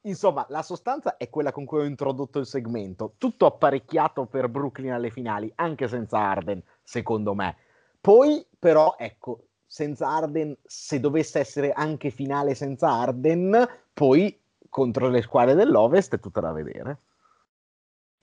Insomma, 0.07 0.47
la 0.51 0.63
sostanza 0.63 1.17
è 1.17 1.29
quella 1.29 1.51
con 1.51 1.65
cui 1.65 1.81
ho 1.81 1.85
introdotto 1.85 2.39
il 2.39 2.47
segmento. 2.47 3.15
Tutto 3.19 3.47
apparecchiato 3.47 4.27
per 4.27 4.49
Brooklyn 4.49 4.93
alle 4.93 5.11
finali, 5.11 5.51
anche 5.57 5.89
senza 5.89 6.19
Arden, 6.19 6.63
secondo 6.83 7.35
me. 7.35 7.57
Poi, 8.01 8.45
però, 8.57 8.95
ecco, 8.99 9.47
senza 9.67 10.09
Arden, 10.09 10.57
se 10.65 11.01
dovesse 11.01 11.41
essere 11.41 11.73
anche 11.73 12.11
finale 12.11 12.55
senza 12.55 12.89
Arden, 12.89 13.69
poi 13.93 14.39
contro 14.69 15.09
le 15.09 15.23
squadre 15.23 15.55
dell'Ovest 15.55 16.15
è 16.15 16.21
tutta 16.21 16.41
da 16.41 16.53
vedere. 16.53 16.99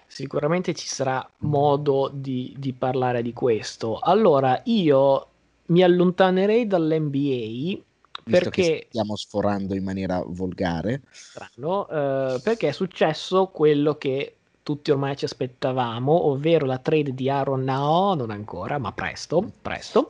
Sicuramente 0.07 0.73
ci 0.73 0.87
sarà 0.87 1.27
modo 1.39 2.09
di, 2.13 2.55
di 2.57 2.71
parlare 2.71 3.21
di 3.21 3.33
questo. 3.33 3.99
Allora, 3.99 4.61
io 4.65 5.27
mi 5.65 5.83
allontanerei 5.83 6.65
dall'NBA 6.65 7.81
perché 8.23 8.87
stiamo 8.89 9.15
sforando 9.15 9.75
in 9.75 9.83
maniera 9.83 10.23
volgare. 10.25 11.01
Strano, 11.11 11.87
eh, 11.87 12.39
perché 12.41 12.69
è 12.69 12.71
successo 12.71 13.47
quello 13.47 13.97
che 13.97 14.35
tutti 14.63 14.91
ormai 14.91 15.17
ci 15.17 15.25
aspettavamo, 15.25 16.27
ovvero 16.27 16.65
la 16.65 16.77
trade 16.77 17.13
di 17.13 17.29
Aaron 17.29 17.63
No, 17.63 18.13
non 18.13 18.31
ancora, 18.31 18.77
ma 18.77 18.91
presto, 18.93 19.51
presto. 19.61 20.09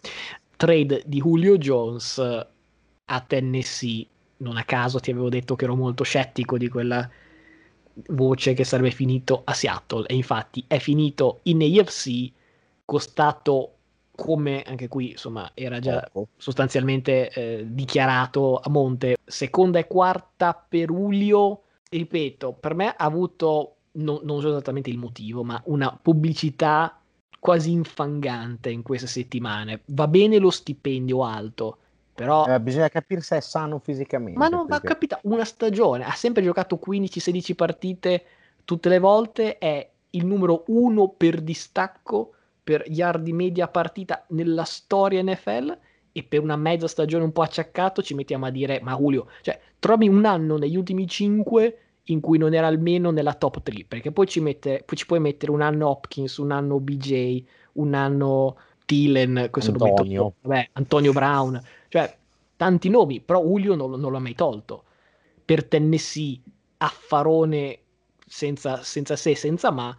Trade 0.55 1.03
di 1.05 1.19
Julio 1.19 1.57
Jones 1.57 2.19
a 2.19 3.21
Tennessee. 3.21 4.07
Non 4.37 4.57
a 4.57 4.63
caso 4.63 4.99
ti 4.99 5.11
avevo 5.11 5.29
detto 5.29 5.55
che 5.55 5.65
ero 5.65 5.75
molto 5.75 6.03
scettico 6.03 6.57
di 6.57 6.69
quella 6.69 7.09
voce 8.07 8.53
che 8.53 8.63
sarebbe 8.63 8.91
finito 8.91 9.41
a 9.45 9.53
Seattle 9.53 10.05
e 10.07 10.15
infatti 10.15 10.63
è 10.67 10.79
finito 10.79 11.39
in 11.43 11.61
AFC 11.61 12.31
costato 12.85 13.72
come 14.15 14.61
anche 14.63 14.87
qui 14.87 15.11
insomma 15.11 15.51
era 15.53 15.79
già 15.79 16.07
sostanzialmente 16.37 17.29
eh, 17.31 17.65
dichiarato 17.67 18.59
a 18.59 18.69
monte 18.69 19.17
seconda 19.23 19.79
e 19.79 19.87
quarta 19.87 20.53
per 20.53 20.89
Julio 20.91 21.63
ripeto 21.89 22.53
per 22.53 22.75
me 22.75 22.89
ha 22.89 23.05
avuto 23.05 23.75
no, 23.93 24.21
non 24.23 24.39
so 24.39 24.49
esattamente 24.49 24.89
il 24.89 24.97
motivo 24.97 25.43
ma 25.43 25.59
una 25.65 25.97
pubblicità 25.99 26.99
quasi 27.39 27.71
infangante 27.71 28.69
in 28.69 28.83
queste 28.83 29.07
settimane 29.07 29.81
va 29.87 30.07
bene 30.07 30.37
lo 30.37 30.51
stipendio 30.51 31.23
alto 31.23 31.77
però 32.13 32.45
eh, 32.45 32.59
bisogna 32.59 32.89
capire 32.89 33.21
se 33.21 33.37
è 33.37 33.39
sano 33.39 33.79
fisicamente. 33.79 34.37
Ma 34.37 34.47
non 34.47 34.67
va 34.67 34.79
capita 34.79 35.19
una 35.23 35.45
stagione, 35.45 36.05
ha 36.05 36.11
sempre 36.11 36.43
giocato 36.43 36.79
15-16 36.85 37.55
partite 37.55 38.25
tutte 38.63 38.87
le 38.87 38.99
volte, 38.99 39.57
è 39.57 39.89
il 40.11 40.25
numero 40.25 40.63
uno 40.67 41.09
per 41.09 41.41
distacco 41.41 42.33
per 42.63 42.83
yard 42.87 43.23
di 43.23 43.33
media 43.33 43.67
partita 43.67 44.25
nella 44.29 44.63
storia 44.63 45.21
NFL 45.21 45.77
e 46.11 46.23
per 46.23 46.41
una 46.41 46.55
mezza 46.55 46.87
stagione 46.87 47.23
un 47.23 47.31
po' 47.31 47.41
acciaccato 47.41 48.01
ci 48.01 48.13
mettiamo 48.13 48.45
a 48.45 48.49
dire 48.49 48.79
ma 48.81 48.95
Julio, 48.95 49.27
cioè 49.41 49.59
trovi 49.79 50.07
un 50.07 50.25
anno 50.25 50.57
negli 50.57 50.75
ultimi 50.75 51.07
5 51.07 51.77
in 52.07 52.19
cui 52.19 52.37
non 52.37 52.53
era 52.53 52.67
almeno 52.67 53.11
nella 53.11 53.33
top 53.33 53.61
3 53.61 53.85
perché 53.87 54.11
poi 54.11 54.27
ci, 54.27 54.39
mette, 54.39 54.83
poi 54.85 54.97
ci 54.97 55.05
puoi 55.05 55.19
mettere 55.19 55.51
un 55.51 55.61
anno 55.61 55.89
Hopkins, 55.89 56.37
un 56.37 56.51
anno 56.51 56.79
BJ, 56.79 57.43
un 57.73 57.93
anno 57.93 58.57
Thielen, 58.85 59.47
questo 59.49 59.71
Antonio. 59.71 60.23
Metto, 60.25 60.35
vabbè, 60.41 60.69
Antonio 60.73 61.11
Brown 61.13 61.61
cioè, 61.93 62.11
tanti 62.57 62.89
nomi, 62.89 63.21
però 63.21 63.43
Julio 63.43 63.75
non, 63.75 63.99
non 63.99 64.11
l'ha 64.11 64.17
mai 64.17 64.33
tolto. 64.33 64.85
Per 65.45 65.63
Tennessee, 65.65 66.41
affarone 66.77 67.81
senza, 68.25 68.81
senza 68.81 69.15
se, 69.15 69.35
senza 69.35 69.69
ma, 69.69 69.95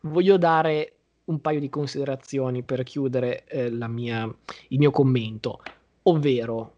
voglio 0.00 0.36
dare 0.36 0.96
un 1.28 1.40
paio 1.40 1.60
di 1.60 1.68
considerazioni 1.68 2.62
per 2.62 2.82
chiudere 2.82 3.44
eh, 3.46 3.70
mia, 3.70 4.24
il 4.68 4.78
mio 4.78 4.90
commento, 4.90 5.62
ovvero 6.04 6.76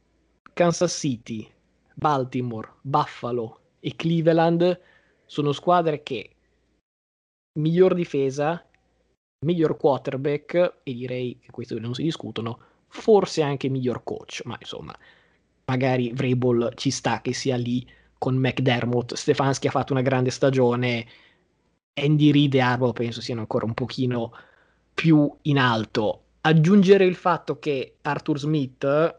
Kansas 0.52 0.92
City, 0.92 1.48
Baltimore, 1.94 2.68
Buffalo 2.82 3.60
e 3.80 3.94
Cleveland 3.96 4.80
sono 5.24 5.52
squadre 5.52 6.02
che 6.02 6.34
miglior 7.58 7.94
difesa, 7.94 8.64
miglior 9.46 9.76
quarterback 9.76 10.80
e 10.82 10.94
direi 10.94 11.38
che 11.40 11.50
questi 11.50 11.78
non 11.78 11.94
si 11.94 12.02
discutono, 12.02 12.58
forse 12.88 13.42
anche 13.42 13.68
miglior 13.68 14.02
coach, 14.02 14.42
ma 14.44 14.56
insomma, 14.58 14.96
magari 15.66 16.12
Vrabel 16.12 16.72
ci 16.74 16.90
sta 16.90 17.20
che 17.20 17.32
sia 17.32 17.56
lì 17.56 17.86
con 18.18 18.36
McDermott, 18.36 19.14
Stefanski 19.14 19.68
ha 19.68 19.70
fatto 19.70 19.92
una 19.92 20.02
grande 20.02 20.30
stagione, 20.30 21.06
Andy 21.94 22.32
Reid 22.32 22.54
e 22.54 22.60
Arbo 22.60 22.92
penso 22.92 23.20
siano 23.20 23.40
ancora 23.40 23.66
un 23.66 23.74
pochino 23.74 24.32
più 24.94 25.30
in 25.42 25.58
alto. 25.58 26.22
Aggiungere 26.42 27.04
il 27.04 27.14
fatto 27.14 27.58
che 27.58 27.96
Arthur 28.02 28.38
Smith, 28.38 29.18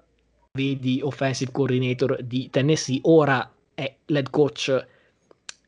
vedi 0.54 1.00
offensive 1.02 1.52
coordinator 1.52 2.22
di 2.24 2.50
Tennessee, 2.50 3.00
ora 3.04 3.52
è 3.74 3.96
l'head 4.06 4.30
coach 4.30 4.88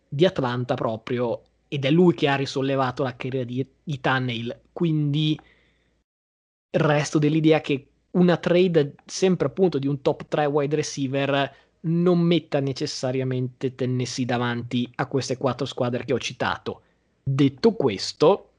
di 0.07 0.25
Atlanta 0.25 0.73
proprio 0.75 1.41
ed 1.67 1.85
è 1.85 1.91
lui 1.91 2.13
che 2.13 2.27
ha 2.27 2.35
risollevato 2.35 3.03
la 3.03 3.15
carriera 3.15 3.45
di, 3.45 3.65
di 3.83 3.99
Tannehill, 3.99 4.59
quindi 4.71 5.39
resto 6.75 7.19
dell'idea 7.19 7.61
che 7.61 7.87
una 8.11 8.37
trade 8.37 8.95
sempre 9.05 9.47
appunto 9.47 9.79
di 9.79 9.87
un 9.87 10.01
top 10.01 10.27
3 10.27 10.45
wide 10.45 10.75
receiver 10.75 11.55
non 11.81 12.19
metta 12.19 12.59
necessariamente 12.59 13.75
Tennessee 13.75 14.25
davanti 14.25 14.89
a 14.95 15.07
queste 15.07 15.37
quattro 15.37 15.65
squadre 15.65 16.05
che 16.05 16.13
ho 16.13 16.19
citato. 16.19 16.81
Detto 17.23 17.73
questo, 17.73 18.49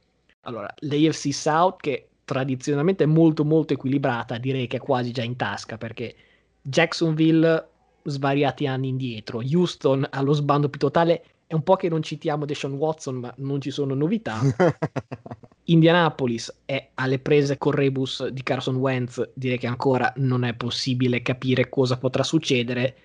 allora, 0.42 0.72
l'AFC 0.78 1.32
South 1.32 1.80
che 1.80 2.08
tradizionalmente 2.24 3.04
è 3.04 3.06
molto 3.06 3.44
molto 3.44 3.74
equilibrata, 3.74 4.38
direi 4.38 4.66
che 4.66 4.78
è 4.78 4.80
quasi 4.80 5.12
già 5.12 5.22
in 5.22 5.36
tasca 5.36 5.76
perché 5.76 6.14
Jacksonville 6.62 7.68
svariati 8.04 8.66
anni 8.66 8.88
indietro, 8.88 9.40
Houston 9.40 10.06
allo 10.10 10.32
sbando 10.32 10.68
più 10.68 10.80
totale 10.80 11.24
è 11.46 11.54
un 11.54 11.62
po' 11.62 11.76
che 11.76 11.88
non 11.90 12.02
citiamo 12.02 12.46
Deshaun 12.46 12.74
Watson, 12.74 13.16
ma 13.16 13.32
non 13.38 13.60
ci 13.60 13.70
sono 13.70 13.94
novità. 13.94 14.40
Indianapolis 15.64 16.52
è 16.64 16.90
alle 16.94 17.18
prese 17.18 17.58
con 17.58 17.72
rebus 17.72 18.26
di 18.28 18.42
Carson 18.42 18.76
Wentz, 18.76 19.30
direi 19.34 19.58
che 19.58 19.66
ancora 19.66 20.12
non 20.16 20.44
è 20.44 20.54
possibile 20.54 21.22
capire 21.22 21.68
cosa 21.68 21.98
potrà 21.98 22.22
succedere. 22.22 22.96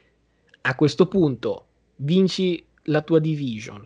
A 0.62 0.76
questo 0.76 1.08
punto 1.08 1.66
vinci 1.98 2.64
la 2.84 3.02
tua 3.02 3.20
division 3.20 3.86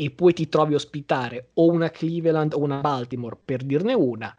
e 0.00 0.10
poi 0.12 0.32
ti 0.32 0.48
trovi 0.48 0.74
a 0.74 0.76
ospitare 0.76 1.48
o 1.54 1.66
una 1.66 1.90
Cleveland 1.90 2.52
o 2.52 2.60
una 2.60 2.78
Baltimore, 2.78 3.36
per 3.44 3.64
dirne 3.64 3.94
una, 3.94 4.32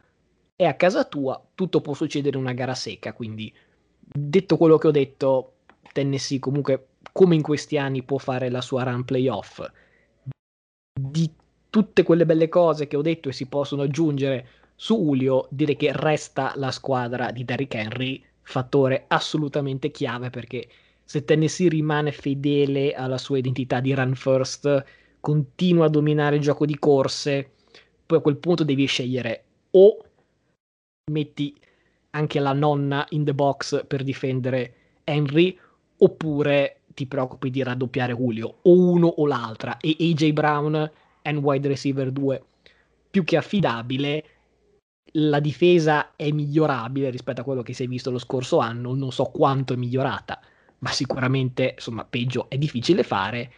e 0.55 0.63
a 0.63 0.75
casa 0.75 1.03
tua 1.03 1.41
tutto 1.53 1.81
può 1.81 1.93
succedere 1.93 2.37
in 2.37 2.43
una 2.43 2.53
gara 2.53 2.73
secca, 2.73 3.11
quindi 3.11 3.53
detto 3.99 4.55
quello 4.55 4.77
che 4.77 4.87
ho 4.87 4.91
detto, 4.91 5.55
Tennessee 5.91 6.39
comunque 6.39 6.87
come 7.11 7.35
in 7.35 7.41
questi 7.41 7.77
anni 7.77 8.03
può 8.03 8.17
fare 8.19 8.49
la 8.49 8.61
sua 8.61 8.83
run 8.83 9.03
playoff. 9.03 9.61
Di 10.97 11.29
tutte 11.69 12.03
quelle 12.03 12.25
belle 12.25 12.47
cose 12.47 12.87
che 12.87 12.95
ho 12.95 13.01
detto 13.01 13.27
e 13.27 13.33
si 13.33 13.47
possono 13.47 13.81
aggiungere 13.81 14.47
su 14.75 14.95
Julio, 14.95 15.47
direi 15.51 15.75
che 15.75 15.91
resta 15.91 16.53
la 16.55 16.71
squadra 16.71 17.31
di 17.31 17.43
Derrick 17.43 17.75
Henry, 17.75 18.23
fattore 18.43 19.03
assolutamente 19.09 19.91
chiave 19.91 20.29
perché 20.29 20.69
se 21.03 21.25
Tennessee 21.25 21.67
rimane 21.67 22.13
fedele 22.13 22.93
alla 22.93 23.17
sua 23.17 23.39
identità 23.39 23.81
di 23.81 23.93
run 23.93 24.15
first, 24.15 24.85
continua 25.19 25.85
a 25.85 25.89
dominare 25.89 26.37
il 26.37 26.41
gioco 26.41 26.65
di 26.65 26.77
corse, 26.77 27.51
poi 28.05 28.17
a 28.17 28.21
quel 28.21 28.37
punto 28.37 28.63
devi 28.63 28.85
scegliere 28.85 29.43
o 29.71 29.97
metti 31.11 31.55
anche 32.11 32.39
la 32.39 32.53
nonna 32.53 33.05
in 33.09 33.23
the 33.23 33.33
box 33.33 33.85
per 33.85 34.03
difendere 34.03 34.73
Henry 35.03 35.57
oppure 35.97 36.81
ti 36.93 37.05
preoccupi 37.05 37.49
di 37.49 37.61
raddoppiare 37.61 38.13
Julio 38.13 38.59
o 38.61 38.71
uno 38.71 39.07
o 39.07 39.27
l'altra 39.27 39.77
e 39.77 39.95
AJ 39.99 40.31
Brown 40.31 40.91
è 41.21 41.29
un 41.29 41.37
wide 41.37 41.67
receiver 41.67 42.11
2 42.11 42.43
più 43.11 43.23
che 43.23 43.37
affidabile 43.37 44.25
la 45.13 45.39
difesa 45.39 46.15
è 46.15 46.31
migliorabile 46.31 47.09
rispetto 47.09 47.41
a 47.41 47.43
quello 47.43 47.63
che 47.63 47.73
si 47.73 47.83
è 47.83 47.87
visto 47.87 48.11
lo 48.11 48.19
scorso 48.19 48.59
anno 48.59 48.93
non 48.95 49.11
so 49.11 49.25
quanto 49.25 49.73
è 49.73 49.75
migliorata 49.75 50.39
ma 50.79 50.91
sicuramente 50.91 51.73
insomma 51.75 52.05
peggio 52.05 52.49
è 52.49 52.57
difficile 52.57 53.03
fare 53.03 53.51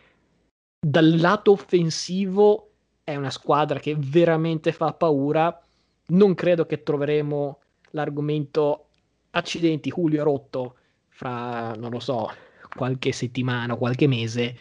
dal 0.84 1.20
lato 1.20 1.52
offensivo 1.52 2.72
è 3.04 3.16
una 3.16 3.30
squadra 3.30 3.80
che 3.80 3.96
veramente 3.98 4.72
fa 4.72 4.94
paura 4.94 5.62
non 6.08 6.34
credo 6.34 6.66
che 6.66 6.82
troveremo 6.82 7.60
l'argomento 7.92 8.88
accidenti 9.32 9.90
Julio 9.90 10.24
rotto 10.24 10.76
fra 11.08 11.74
non 11.76 11.92
lo 11.92 12.00
so 12.00 12.30
qualche 12.76 13.12
settimana 13.12 13.74
o 13.74 13.78
qualche 13.78 14.08
mese, 14.08 14.58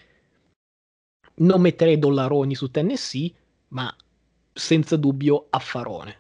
non 1.37 1.61
metterei 1.61 1.99
dollaroni 1.99 2.55
su 2.55 2.71
Tennessee, 2.71 3.33
ma 3.69 3.95
senza 4.53 4.97
dubbio 4.97 5.47
affarone. 5.51 6.19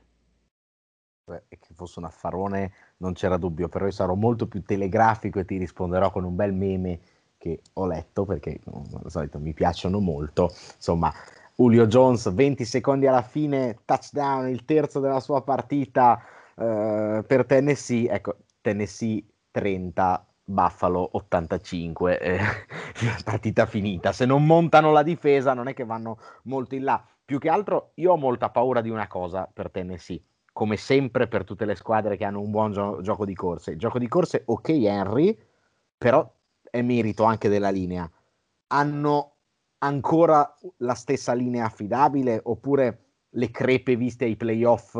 Beh, 1.30 1.44
che 1.48 1.74
fosse 1.74 1.98
un 1.98 2.07
affarone 2.07 2.72
non 2.98 3.12
c'era 3.12 3.36
dubbio, 3.36 3.68
però 3.68 3.86
io 3.86 3.92
sarò 3.92 4.14
molto 4.14 4.46
più 4.46 4.62
telegrafico 4.62 5.38
e 5.38 5.44
ti 5.44 5.59
risponderò 5.59 6.11
con 6.11 6.24
un 6.24 6.34
bel 6.34 6.53
meme 6.53 7.01
che 7.41 7.62
ho 7.72 7.86
letto 7.86 8.26
perché 8.26 8.61
come 8.62 8.84
al 9.03 9.11
solito 9.11 9.38
mi 9.38 9.55
piacciono 9.55 9.99
molto. 9.99 10.51
Insomma, 10.74 11.11
Julio 11.57 11.86
Jones 11.86 12.30
20 12.30 12.64
secondi 12.66 13.07
alla 13.07 13.22
fine, 13.22 13.78
touchdown, 13.86 14.49
il 14.49 14.66
terzo 14.66 15.01
della 15.01 15.20
sua 15.20 15.43
partita 15.43 16.22
eh, 16.55 17.24
per 17.26 17.47
Tennessee. 17.47 18.11
Ecco, 18.11 18.36
Tennessee 18.61 19.24
30, 19.51 20.26
Buffalo 20.45 21.09
85, 21.12 22.20
eh, 22.20 22.38
partita 23.24 23.64
finita. 23.64 24.12
Se 24.12 24.26
non 24.26 24.45
montano 24.45 24.93
la 24.93 25.03
difesa 25.03 25.55
non 25.55 25.66
è 25.66 25.72
che 25.72 25.86
vanno 25.86 26.18
molto 26.45 26.74
in 26.74 26.84
là. 26.84 27.03
Più 27.24 27.38
che 27.38 27.49
altro 27.49 27.93
io 27.95 28.12
ho 28.12 28.16
molta 28.16 28.51
paura 28.51 28.82
di 28.82 28.91
una 28.91 29.07
cosa 29.07 29.49
per 29.51 29.70
Tennessee, 29.70 30.22
come 30.53 30.76
sempre 30.76 31.26
per 31.26 31.45
tutte 31.45 31.64
le 31.64 31.74
squadre 31.74 32.18
che 32.18 32.24
hanno 32.24 32.41
un 32.41 32.51
buon 32.51 32.72
gio- 32.72 33.01
gioco 33.01 33.24
di 33.24 33.34
corse. 33.34 33.76
Gioco 33.76 33.99
di 33.99 34.09
corse, 34.09 34.43
ok 34.45 34.68
Henry, 34.68 35.38
però 35.97 36.30
è 36.70 36.82
merito 36.82 37.24
anche 37.24 37.48
della 37.48 37.70
linea. 37.70 38.10
Hanno 38.68 39.36
ancora 39.78 40.54
la 40.78 40.94
stessa 40.94 41.32
linea 41.32 41.64
affidabile 41.66 42.40
oppure 42.42 43.04
le 43.30 43.50
crepe 43.50 43.96
viste 43.96 44.24
ai 44.24 44.36
playoff 44.36 44.96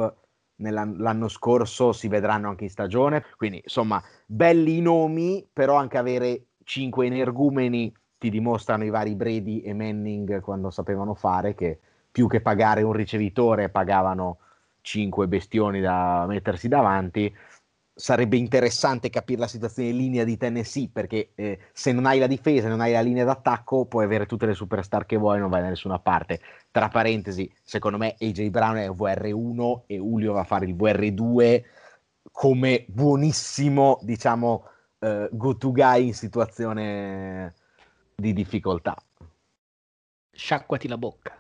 l'anno 0.69 1.29
scorso 1.29 1.93
si 1.93 2.09
vedranno 2.09 2.49
anche 2.49 2.65
in 2.65 2.71
stagione. 2.71 3.25
Quindi, 3.37 3.61
insomma, 3.63 4.03
belli 4.27 4.77
i 4.77 4.81
nomi, 4.83 5.49
però 5.51 5.77
anche 5.77 5.97
avere 5.97 6.49
cinque 6.65 7.07
energumeni 7.07 7.93
ti 8.19 8.29
dimostrano 8.29 8.85
i 8.85 8.91
vari 8.91 9.15
Brady 9.15 9.61
e 9.61 9.73
Manning 9.73 10.41
quando 10.41 10.71
sapevano 10.71 11.15
fare 11.15 11.55
che 11.55 11.79
più 12.13 12.29
che 12.29 12.43
pagare 12.43 12.83
un 12.83 12.93
ricevitore 12.93 13.71
pagavano 13.71 14.39
cinque 14.83 15.27
bestioni 15.27 15.81
da 15.81 16.27
mettersi 16.29 16.69
davanti 16.69 17.35
sarebbe 17.95 18.37
interessante 18.37 19.11
capire 19.11 19.41
la 19.41 19.47
situazione 19.47 19.91
in 19.91 19.97
linea 19.97 20.25
di 20.25 20.37
Tennessee 20.37 20.89
perché 20.93 21.33
eh, 21.35 21.59
se 21.73 21.93
non 21.93 22.07
hai 22.07 22.19
la 22.19 22.27
difesa, 22.27 22.69
non 22.69 22.81
hai 22.81 22.93
la 22.93 23.01
linea 23.01 23.25
d'attacco, 23.25 23.87
puoi 23.87 24.05
avere 24.05 24.27
tutte 24.27 24.47
le 24.47 24.55
superstar 24.55 25.07
che 25.07 25.17
vuoi, 25.17 25.39
non 25.39 25.51
vai 25.51 25.63
da 25.63 25.69
nessuna 25.69 25.99
parte. 25.99 26.41
Tra 26.71 26.89
parentesi, 26.89 27.53
secondo 27.63 27.99
me 27.99 28.15
AJ 28.19 28.49
Brown 28.49 28.77
è 28.77 28.89
VR1 28.89 29.83
e 29.87 29.97
Julio 29.97 30.33
va 30.33 30.41
a 30.41 30.45
fare 30.45 30.67
il 30.67 30.75
VR2 30.75 31.63
come 32.31 32.85
buonissimo, 32.89 33.99
diciamo, 34.03 34.65
uh, 34.99 35.29
go-to 35.31 35.73
guy 35.73 36.07
in 36.07 36.15
situazione 36.15 37.55
di 38.15 38.33
difficoltà. 38.33 38.97
Sciacquati 40.33 40.89
la 40.89 40.97
bocca 40.97 41.40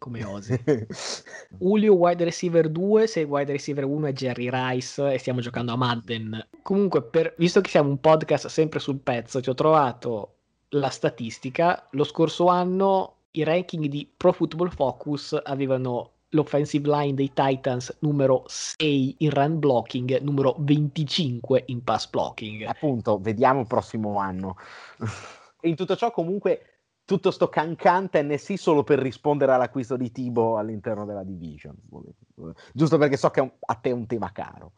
come 0.00 0.24
osi. 0.24 0.58
Julio 1.60 1.94
wide 1.94 2.24
receiver 2.24 2.68
2, 2.70 3.06
se 3.06 3.22
wide 3.24 3.52
receiver 3.52 3.84
1 3.84 4.06
è 4.06 4.12
Jerry 4.12 4.48
Rice 4.50 5.12
e 5.12 5.18
stiamo 5.18 5.40
giocando 5.40 5.72
a 5.72 5.76
Madden. 5.76 6.48
Comunque, 6.62 7.02
per, 7.02 7.34
visto 7.36 7.60
che 7.60 7.68
siamo 7.68 7.90
un 7.90 8.00
podcast 8.00 8.46
sempre 8.46 8.78
sul 8.80 8.98
pezzo, 8.98 9.40
ti 9.40 9.50
ho 9.50 9.54
trovato 9.54 10.36
la 10.70 10.88
statistica. 10.88 11.86
Lo 11.90 12.04
scorso 12.04 12.46
anno 12.46 13.16
i 13.32 13.44
ranking 13.44 13.84
di 13.86 14.10
Pro 14.16 14.32
Football 14.32 14.70
Focus 14.70 15.38
avevano 15.44 16.12
l'offensive 16.30 16.88
line 16.88 17.14
dei 17.14 17.32
Titans 17.34 17.94
numero 18.00 18.44
6 18.46 19.16
in 19.18 19.30
run 19.30 19.58
blocking, 19.58 20.18
numero 20.20 20.56
25 20.58 21.64
in 21.66 21.84
pass 21.84 22.08
blocking. 22.08 22.62
Appunto, 22.62 23.18
vediamo 23.18 23.60
il 23.60 23.66
prossimo 23.66 24.18
anno. 24.18 24.56
e 25.60 25.68
in 25.68 25.76
tutto 25.76 25.94
ciò 25.94 26.10
comunque 26.10 26.69
tutto 27.10 27.32
sto 27.32 27.48
cancan 27.48 28.08
Tennessee 28.08 28.56
solo 28.56 28.84
per 28.84 29.00
rispondere 29.00 29.50
all'acquisto 29.50 29.96
di 29.96 30.12
Tibo 30.12 30.58
all'interno 30.58 31.04
della 31.04 31.24
division. 31.24 31.74
Giusto 32.72 32.98
perché 32.98 33.16
so 33.16 33.30
che 33.30 33.40
a 33.58 33.74
te 33.74 33.90
è 33.90 33.92
un 33.92 34.06
tema 34.06 34.30
caro. 34.30 34.74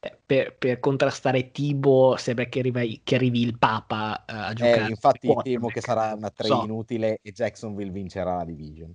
Eh, 0.00 0.16
per, 0.24 0.56
per, 0.56 0.80
contrastare 0.80 1.50
Tibo 1.50 2.16
sembra 2.16 2.46
che 2.46 2.60
arrivi, 2.60 3.02
che 3.04 3.16
arrivi 3.16 3.42
il 3.42 3.58
Papa 3.58 4.24
uh, 4.26 4.32
a 4.32 4.52
giocare. 4.54 4.86
Eh, 4.86 4.88
infatti 4.88 5.36
temo 5.42 5.66
che 5.66 5.82
sarà 5.82 6.14
una 6.14 6.30
trade 6.30 6.54
so. 6.54 6.64
inutile 6.64 7.18
e 7.20 7.32
Jacksonville 7.32 7.90
vincerà 7.90 8.36
la 8.36 8.44
division. 8.46 8.94